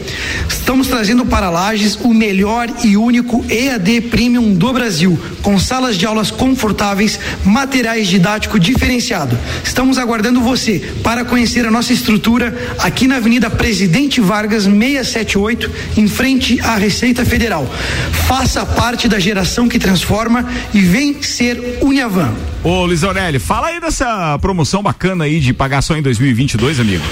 [0.47, 6.05] Estamos trazendo para Lages o melhor e único EAD Premium do Brasil, com salas de
[6.05, 9.37] aulas confortáveis, materiais didático diferenciado.
[9.63, 16.07] Estamos aguardando você para conhecer a nossa estrutura aqui na Avenida Presidente Vargas 678, em
[16.07, 17.69] frente à Receita Federal.
[18.27, 22.33] Faça parte da geração que transforma e vem ser Uniavan.
[22.63, 27.03] Ô, Aurélio, fala aí dessa promoção bacana aí de pagar só em 2022, amigo.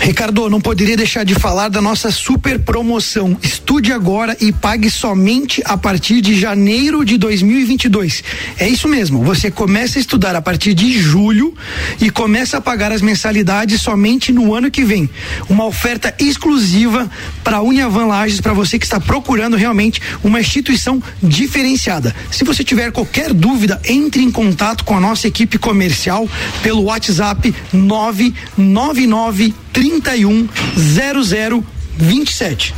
[0.00, 3.36] Ricardo, não poderia deixar de falar da nossa super promoção.
[3.42, 8.24] Estude agora e pague somente a partir de janeiro de 2022.
[8.58, 9.22] É isso mesmo.
[9.22, 11.54] Você começa a estudar a partir de julho
[12.00, 15.08] e começa a pagar as mensalidades somente no ano que vem.
[15.50, 17.10] Uma oferta exclusiva
[17.44, 22.16] para a Uniavan Lages para você que está procurando realmente uma instituição diferenciada.
[22.30, 26.26] Se você tiver qualquer dúvida, entre em contato com a nossa equipe comercial
[26.62, 30.48] pelo WhatsApp 999 31
[31.98, 32.74] 0027.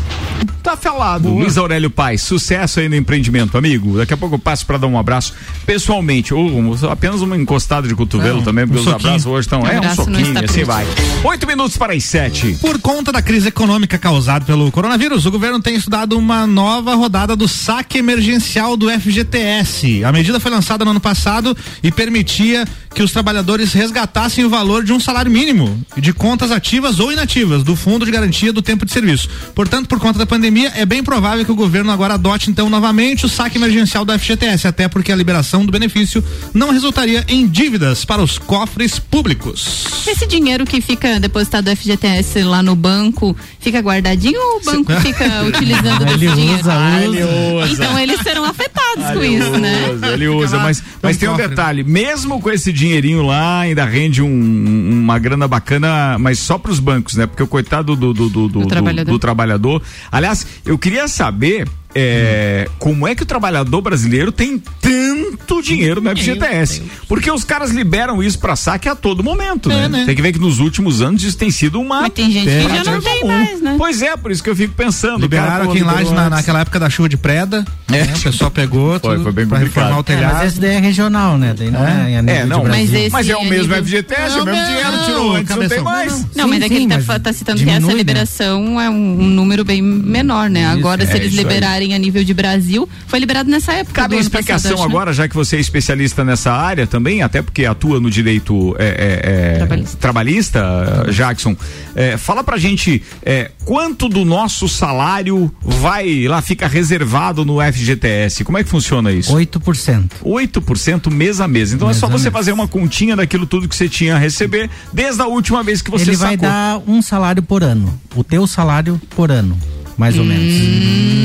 [0.63, 1.29] Tá falado.
[1.29, 3.97] Luiz Aurélio Paz, sucesso aí no empreendimento, amigo.
[3.99, 5.35] Daqui a pouco eu passo para dar um abraço
[5.67, 9.09] pessoalmente, ou um- apenas uma encostada de cotovelo É, também, um porque os soquinho.
[9.09, 9.67] abraços hoje estão.
[9.67, 10.87] É um soquinho, assim vai.
[11.25, 12.57] Oito minutos para as sete.
[12.61, 17.35] Por conta da crise econômica causada pelo coronavírus, o governo tem estudado uma nova rodada
[17.37, 20.05] do saque emergencial do FGTS.
[20.05, 22.65] A medida foi lançada no ano passado e permitia
[22.95, 27.63] que os trabalhadores resgatassem o valor de um salário mínimo de contas ativas ou inativas
[27.63, 29.29] do Fundo de Garantia do Tempo de Serviço.
[29.55, 33.25] Portanto, por conta da pandemia, é bem provável que o governo agora adote então novamente
[33.25, 36.23] o saque emergencial do FGTS, até porque a liberação do benefício
[36.53, 39.85] não resultaria em dívidas para os cofres públicos.
[40.07, 44.93] Esse dinheiro que fica depositado do FGTS lá no banco, fica guardadinho ou o banco
[45.01, 46.61] fica utilizando desse Ele dinheiro?
[46.61, 47.73] usa, Ah, ele usa.
[47.73, 49.91] Então eles serão afetados com Ele isso, né?
[49.95, 51.49] usa, Ele usa, mas, mas tem um cofre.
[51.49, 56.73] detalhe, mesmo com esse dinheirinho lá, ainda rende um- uma grana bacana, mas só para
[56.73, 57.27] os bancos, né?
[57.27, 59.13] Porque o coitado do, do, do, do- do- trabalhador.
[59.13, 59.83] do trabalhador.
[60.11, 66.11] Aliás, eu queria saber é, como é que o trabalhador brasileiro tem tanto dinheiro no
[66.11, 66.83] FGTS?
[67.09, 69.89] Porque os caras liberam isso para saque a todo momento, É, né?
[69.89, 70.03] né?
[70.07, 72.03] Tem que ver que nos últimos anos isso tem sido uma.
[72.03, 73.33] Mas tem gente que já não tem comum.
[73.33, 73.75] mais, né?
[73.79, 75.21] Pois é, por isso que eu fico pensando.
[75.21, 77.65] Liberaram aqui em Lages liberou na, naquela época da chuva de preda.
[77.89, 78.13] né?
[78.17, 79.85] O pessoal pegou Foi, tudo foi bem pra complicado.
[79.85, 80.35] reformar o É, telhado.
[80.35, 81.55] mas esse daí é regional, né?
[81.57, 82.65] Daí não é, a nível É, de não.
[82.65, 85.69] Mas esse Mas é o mesmo nível- FGTS, é o mesmo dinheiro, tirou antes, não
[85.69, 86.13] tem mais.
[86.35, 87.95] Não, Sim, mas é que ele tá, tá citando que essa né?
[87.95, 88.95] liberação é um,
[89.29, 90.67] número bem menor, né?
[90.67, 91.45] Agora, se é eles aí.
[91.83, 94.03] Liberarem a nível de Brasil, foi liberado nessa época.
[94.03, 94.95] Cabe explicação passado, né?
[94.95, 98.87] agora, já que você é especialista nessa área também, até porque atua no direito é,
[98.87, 99.97] é, é, Trabalhista.
[99.99, 101.57] trabalhista, Jackson.
[101.95, 108.45] É, fala pra gente é, quanto do nosso salário vai lá, fica reservado no FGTS.
[108.45, 109.33] Como é que funciona isso?
[109.35, 110.11] 8%.
[110.25, 111.73] 8% mês a mês.
[111.73, 112.33] Então é Mês só a você mês.
[112.33, 115.91] fazer uma continha daquilo tudo que você tinha a receber desde a última vez que
[115.91, 116.29] você Ele sacou.
[116.29, 117.99] vai dar um salário por ano.
[118.15, 119.59] O teu salário por ano,
[120.03, 120.53] mais ou menos.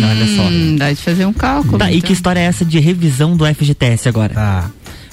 [0.08, 0.44] Olha só.
[0.44, 1.80] Hum, dá de fazer um cálculo.
[1.80, 2.06] Tá, e então.
[2.08, 4.36] que história é essa de revisão do FGTS agora?
[4.36, 4.70] Tá.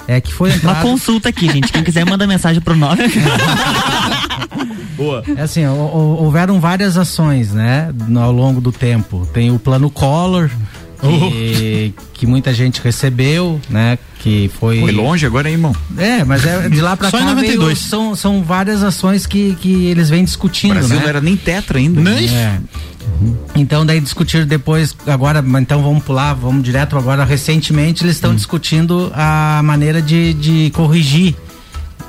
[0.07, 1.71] É que foi Uma entrado, consulta aqui, gente.
[1.71, 3.01] Quem quiser manda mensagem pro 9.
[4.95, 5.23] Boa.
[5.35, 9.27] é assim, hou- hou- houveram várias ações, né, no- ao longo do tempo.
[9.33, 10.49] Tem o plano Collor,
[11.01, 14.79] que, que muita gente recebeu, né, que foi...
[14.79, 15.75] Foi longe agora, hein, irmão?
[15.97, 17.57] É, mas é de lá pra Só em cá 92.
[17.65, 21.01] veio- são, são várias ações que, que eles vêm O discutindo, Brasil né?
[21.01, 21.99] não era nem tetra ainda.
[22.01, 22.59] Nem É.
[23.55, 29.11] Então daí discutiram depois, agora, então vamos pular, vamos direto agora, recentemente eles estão discutindo
[29.15, 31.33] a maneira de, de corrigir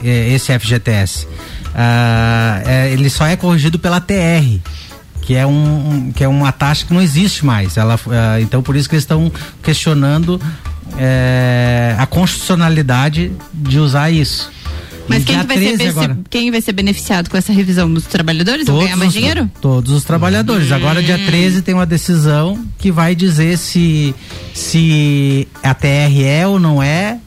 [0.03, 1.27] eh, esse FGTS.
[1.75, 4.59] Ah, é, ele só é corrigido pela TR,
[5.23, 5.51] que é, um,
[6.09, 7.77] um- que é uma taxa que não existe mais.
[7.77, 9.31] Ela, ah, então por isso que eles estão
[9.63, 10.41] questionando
[10.99, 14.51] eh, a constitucionalidade de usar isso.
[15.09, 16.19] Mas quem, que vai ser, 13 be- agora.
[16.29, 17.93] quem vai ser beneficiado com essa revisão?
[17.93, 19.51] Os trabalhadores vão ganhar mais os, dinheiro?
[19.61, 20.71] Todos os trabalhadores.
[20.73, 24.15] Agora, dia 13, tem uma decisão que vai dizer se,
[24.55, 27.19] se a TR é ou não é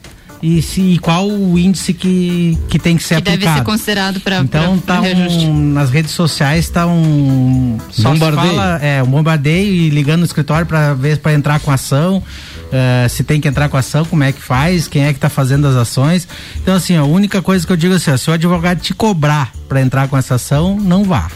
[0.42, 3.58] e, se, e qual o índice que, que tem que ser Que deve aplicado.
[3.58, 8.54] ser considerado para Então tá um, nas redes sociais tá um só se Bombardeio.
[8.54, 12.22] fala, é um bombardeio e ligando no escritório para ver para entrar com ação,
[12.72, 15.28] eh, se tem que entrar com ação, como é que faz, quem é que tá
[15.28, 16.26] fazendo as ações.
[16.62, 19.52] Então assim, a única coisa que eu digo assim, ó, se o advogado te cobrar
[19.68, 21.30] para entrar com essa ação, não vá.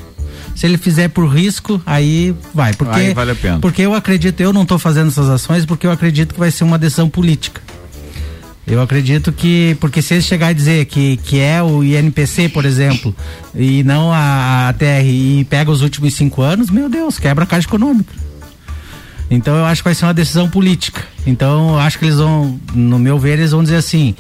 [0.55, 3.59] Se ele fizer por risco, aí vai, porque Aí vale a pena.
[3.59, 6.63] porque eu acredito, eu não estou fazendo essas ações porque eu acredito que vai ser
[6.65, 7.61] uma decisão política.
[8.67, 12.65] Eu acredito que, porque se eles chegar e dizer que, que é o INPC, por
[12.65, 13.15] exemplo,
[13.55, 17.47] e não a, a TR, e pega os últimos cinco anos, meu Deus, quebra a
[17.47, 18.11] caixa econômica.
[19.35, 21.03] Então eu acho que vai ser uma decisão política.
[21.27, 24.15] Então eu acho que eles vão, no meu ver, eles vão dizer assim: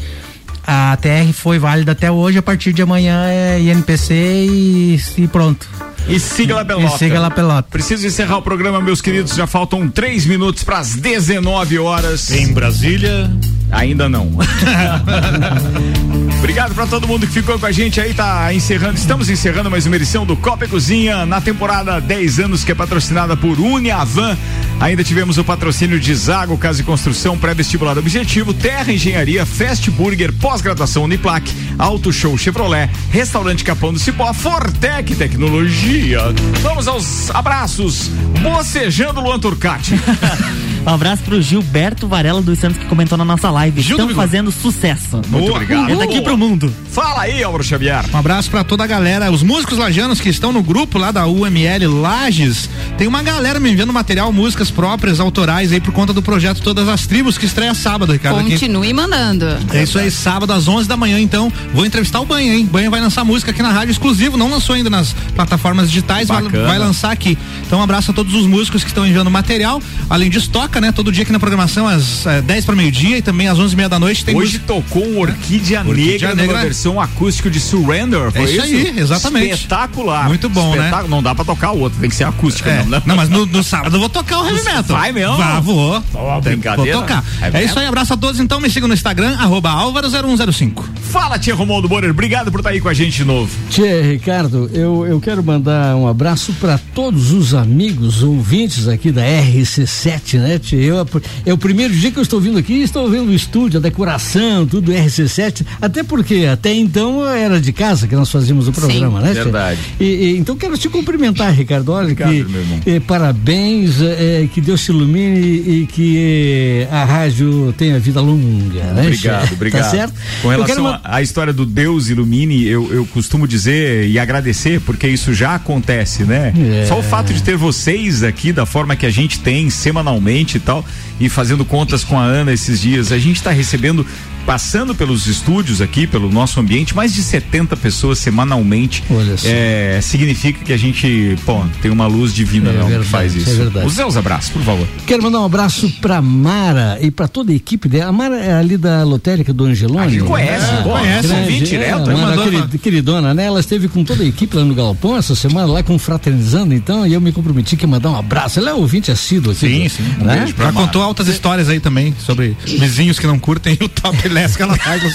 [0.66, 5.68] a TR foi válida até hoje, a partir de amanhã é INPC e, e pronto.
[6.08, 6.94] E siga lá pelota.
[6.94, 7.68] E siga lá pelota.
[7.70, 9.34] Preciso encerrar o programa, meus queridos.
[9.34, 12.30] Já faltam três minutos para as 19 horas.
[12.30, 13.30] Em Brasília.
[13.70, 14.30] Ainda não.
[16.44, 19.86] Obrigado pra todo mundo que ficou com a gente aí, tá encerrando, estamos encerrando mais
[19.86, 24.36] uma edição do Copa e Cozinha na temporada 10 anos que é patrocinada por Uniavan.
[24.78, 30.34] Ainda tivemos o patrocínio de Zago Casa e Construção, pré-vestibular objetivo, Terra Engenharia, Fast Burger,
[30.34, 36.20] pós-graduação Uniplac, Auto Show Chevrolet, Restaurante Capão do Cipó, Fortec Tecnologia.
[36.60, 38.10] Vamos aos abraços,
[38.42, 39.94] bocejando Luan Turcati.
[40.86, 43.80] Um abraço pro Gilberto Varela dos Santos que comentou na nossa live.
[43.80, 45.22] Gil Estão do fazendo sucesso.
[45.28, 45.90] Muito obrigado.
[45.90, 46.72] É daqui pro mundo.
[46.90, 48.04] Fala aí, Álvaro Xavier.
[48.12, 51.26] Um abraço pra toda a galera, os músicos lajanos que estão no grupo lá da
[51.26, 52.68] UML Lages.
[52.96, 56.88] Tem uma galera me enviando material, músicas próprias, autorais aí por conta do projeto Todas
[56.88, 58.38] as Tribos que estreia sábado, Ricardo.
[58.40, 58.50] aqui.
[58.52, 59.46] Continue mandando.
[59.72, 61.52] É isso aí, sábado às 11 da manhã, então.
[61.72, 62.64] Vou entrevistar o Banha, hein?
[62.70, 66.42] Banha vai lançar música aqui na rádio exclusivo, não lançou ainda nas plataformas digitais, vai,
[66.42, 67.36] vai lançar aqui.
[67.66, 69.82] Então, um abraço a todos os músicos que estão enviando material.
[70.08, 70.92] Além disso, toca, né?
[70.92, 73.76] Todo dia aqui na programação, às eh, 10 para meio-dia e também às 11 e
[73.76, 74.24] meia da noite.
[74.24, 76.60] Tem Hoje música- tocou um Orquídea, Orquídea Negra numa Negra.
[76.62, 79.54] versão acústico de Surrender, foi É isso aí, exatamente.
[79.54, 80.28] Espetacular.
[80.28, 80.90] Muito bom, né?
[81.08, 82.70] Não dá pra tocar o outro, tem que ser acústica.
[82.70, 82.82] É.
[82.82, 83.02] Não, né?
[83.06, 84.96] Não, mas no, no sábado eu vou tocar o heavy metal.
[84.96, 85.36] Vai mesmo?
[85.36, 86.02] Vá, vou.
[86.14, 86.92] Ó, Tem- brincadeira.
[86.92, 87.24] Vou tocar.
[87.40, 88.40] É É, isso aí, abraço a todos.
[88.40, 90.82] Então me sigam no Instagram, arroba Álvaro0105.
[91.10, 93.50] Fala, tia Romualdo Borer, obrigado por estar aí com a gente de novo.
[93.70, 99.22] Tchê, Ricardo, eu, eu quero mandar um abraço para todos os amigos ouvintes aqui da
[99.22, 100.76] RC7, né, Tchê?
[100.76, 101.06] Eu,
[101.46, 104.66] é o primeiro dia que eu estou vindo aqui, estou vendo o estúdio, a decoração,
[104.66, 109.28] tudo RC7, até porque até então era de casa que nós fazíamos o programa, né,
[109.28, 109.42] Tchê?
[109.42, 109.80] verdade.
[109.98, 111.92] E, e, então quero te cumprimentar, Ricardo.
[111.92, 112.80] Olha Obrigado, que meu irmão.
[112.86, 118.82] eh, parabéns, eh, eh, que Deus te ilumine e que a rádio tenha vida longa,
[118.92, 119.02] né?
[119.02, 119.82] Obrigado, obrigado.
[119.84, 120.14] Tá certo?
[120.42, 125.06] Com relação à à história do Deus ilumine, eu, eu costumo dizer e agradecer, porque
[125.06, 126.52] isso já acontece, né?
[126.82, 126.86] É.
[126.86, 130.60] Só o fato de ter vocês aqui da forma que a gente tem semanalmente e
[130.60, 130.84] tal,
[131.20, 134.04] e fazendo contas com a Ana esses dias, a gente está recebendo.
[134.46, 139.02] Passando pelos estúdios aqui, pelo nosso ambiente, mais de 70 pessoas semanalmente.
[139.10, 139.46] Olha só.
[139.48, 143.34] É, significa que a gente, pô, tem uma luz divina, É não, verdade, que faz
[143.34, 143.50] isso.
[143.50, 143.86] é verdade.
[143.86, 144.86] Os seus abraços, por favor.
[145.06, 148.10] Quero mandar um abraço pra Mara e pra toda a equipe dela.
[148.10, 150.06] A Mara é ali da lotérica do Angelone.
[150.06, 153.44] A gente conhece, Ah, conhece, grande, ouvinte é, direto, a Mara, mandou- queri- queridona, né?
[153.46, 157.14] Ela esteve com toda a equipe lá no Galpão essa semana, lá confraternizando, então, e
[157.14, 158.58] eu me comprometi que ia mandar um abraço.
[158.58, 159.60] Ela é ouvinte assíduo aqui.
[159.66, 160.24] Sim, do- sim.
[160.24, 160.52] Né?
[160.56, 164.62] Já contou altas histórias aí também sobre vizinhos que não curtem o top less que
[164.62, 165.02] ela faz.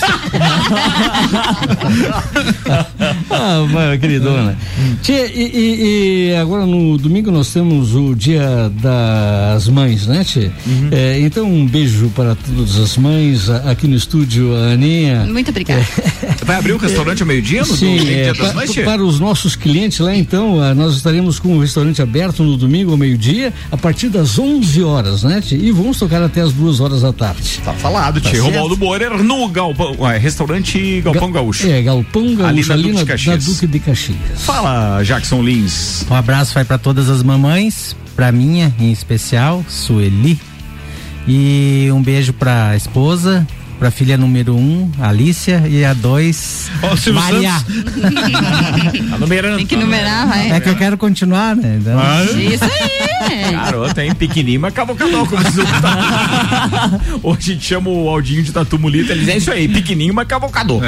[3.30, 4.58] ah, Mara, queridona.
[5.02, 10.52] Tia, e, e- e agora no domingo nós temos o dia das mães, né, Tia?
[10.92, 15.26] É, então um beijo para todas as mães, aqui no estúdio, a Aninha.
[15.26, 15.86] Muito obrigada.
[16.46, 18.84] Vai abrir o restaurante ao meio-dia no Sim, domingo, é, Dia das pa- Mães, tia?
[18.86, 22.92] para os nossos clientes lá, então, ah, nós estaremos com o restaurante aberto no domingo
[22.92, 25.58] ao meio-dia, a partir das 11 horas, né, tia?
[25.58, 27.60] E vamos tocar até as duas horas da tarde.
[27.64, 28.42] Tá falado, Tá tio.
[28.42, 28.46] certo?
[28.54, 28.78] Romualdo
[29.10, 31.68] Borer no Galpão, ué, restaurante Galpão Gaúcho.
[31.68, 33.46] É, Galpão Gaúcho, Ali na ali, Duque na, de Caxias.
[33.48, 34.18] na Duque de Caxias.
[34.44, 36.06] Fala, Jackson Lins.
[36.10, 40.40] Um abraço vai para todas as mamães, pra minha em especial, Sueli.
[41.28, 43.48] E um beijo pra esposa,
[43.80, 47.54] pra filha número um, Alícia, e a dois, Ó, o Silvio Maria.
[49.10, 49.58] Tá numerando.
[49.58, 50.52] Tem que numerar, vai.
[50.52, 51.80] É que eu quero continuar, né?
[51.80, 52.00] Então,
[52.40, 53.52] Isso aí.
[53.52, 54.14] Garota, hein?
[54.14, 54.96] Pequenininho, mas o Tatu.
[57.24, 60.14] Hoje a gente chama o Aldinho de Tatu Mulita, ele diz, é isso aí, pequenininho,
[60.14, 60.82] mas cabocador.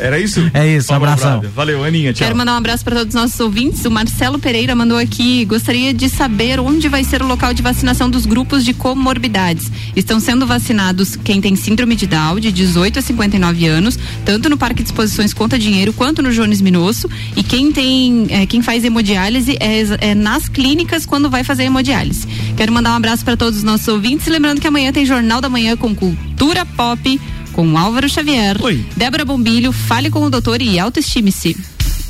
[0.00, 0.50] Era isso?
[0.52, 1.42] É isso, Falou, abração.
[1.54, 2.26] Valeu, Aninha, tchau.
[2.26, 3.84] Quero mandar um abraço para todos os nossos ouvintes.
[3.84, 5.44] O Marcelo Pereira mandou aqui.
[5.44, 9.70] Gostaria de saber onde vai ser o local de vacinação dos grupos de comorbidades.
[9.94, 14.56] Estão sendo vacinados quem tem síndrome de Down, de 18 a 59 anos, tanto no
[14.56, 17.06] Parque de Exposições Conta Dinheiro quanto no Jones Minosso.
[17.36, 22.26] E quem tem, eh, quem faz hemodiálise é, é nas clínicas quando vai fazer hemodiálise.
[22.56, 24.26] Quero mandar um abraço para todos os nossos ouvintes.
[24.26, 27.20] Lembrando que amanhã tem Jornal da Manhã com Cultura Pop.
[27.52, 28.56] Com Álvaro Xavier,
[28.96, 31.56] Débora Bombilho, Fale com o Doutor e Autoestime-se.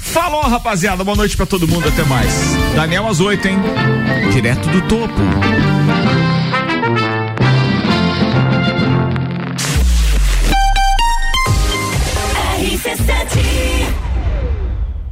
[0.01, 1.05] Falou, rapaziada.
[1.05, 1.87] Boa noite pra todo mundo.
[1.89, 2.33] Até mais.
[2.75, 3.59] Daniel às 8, hein?
[4.33, 5.15] Direto do topo.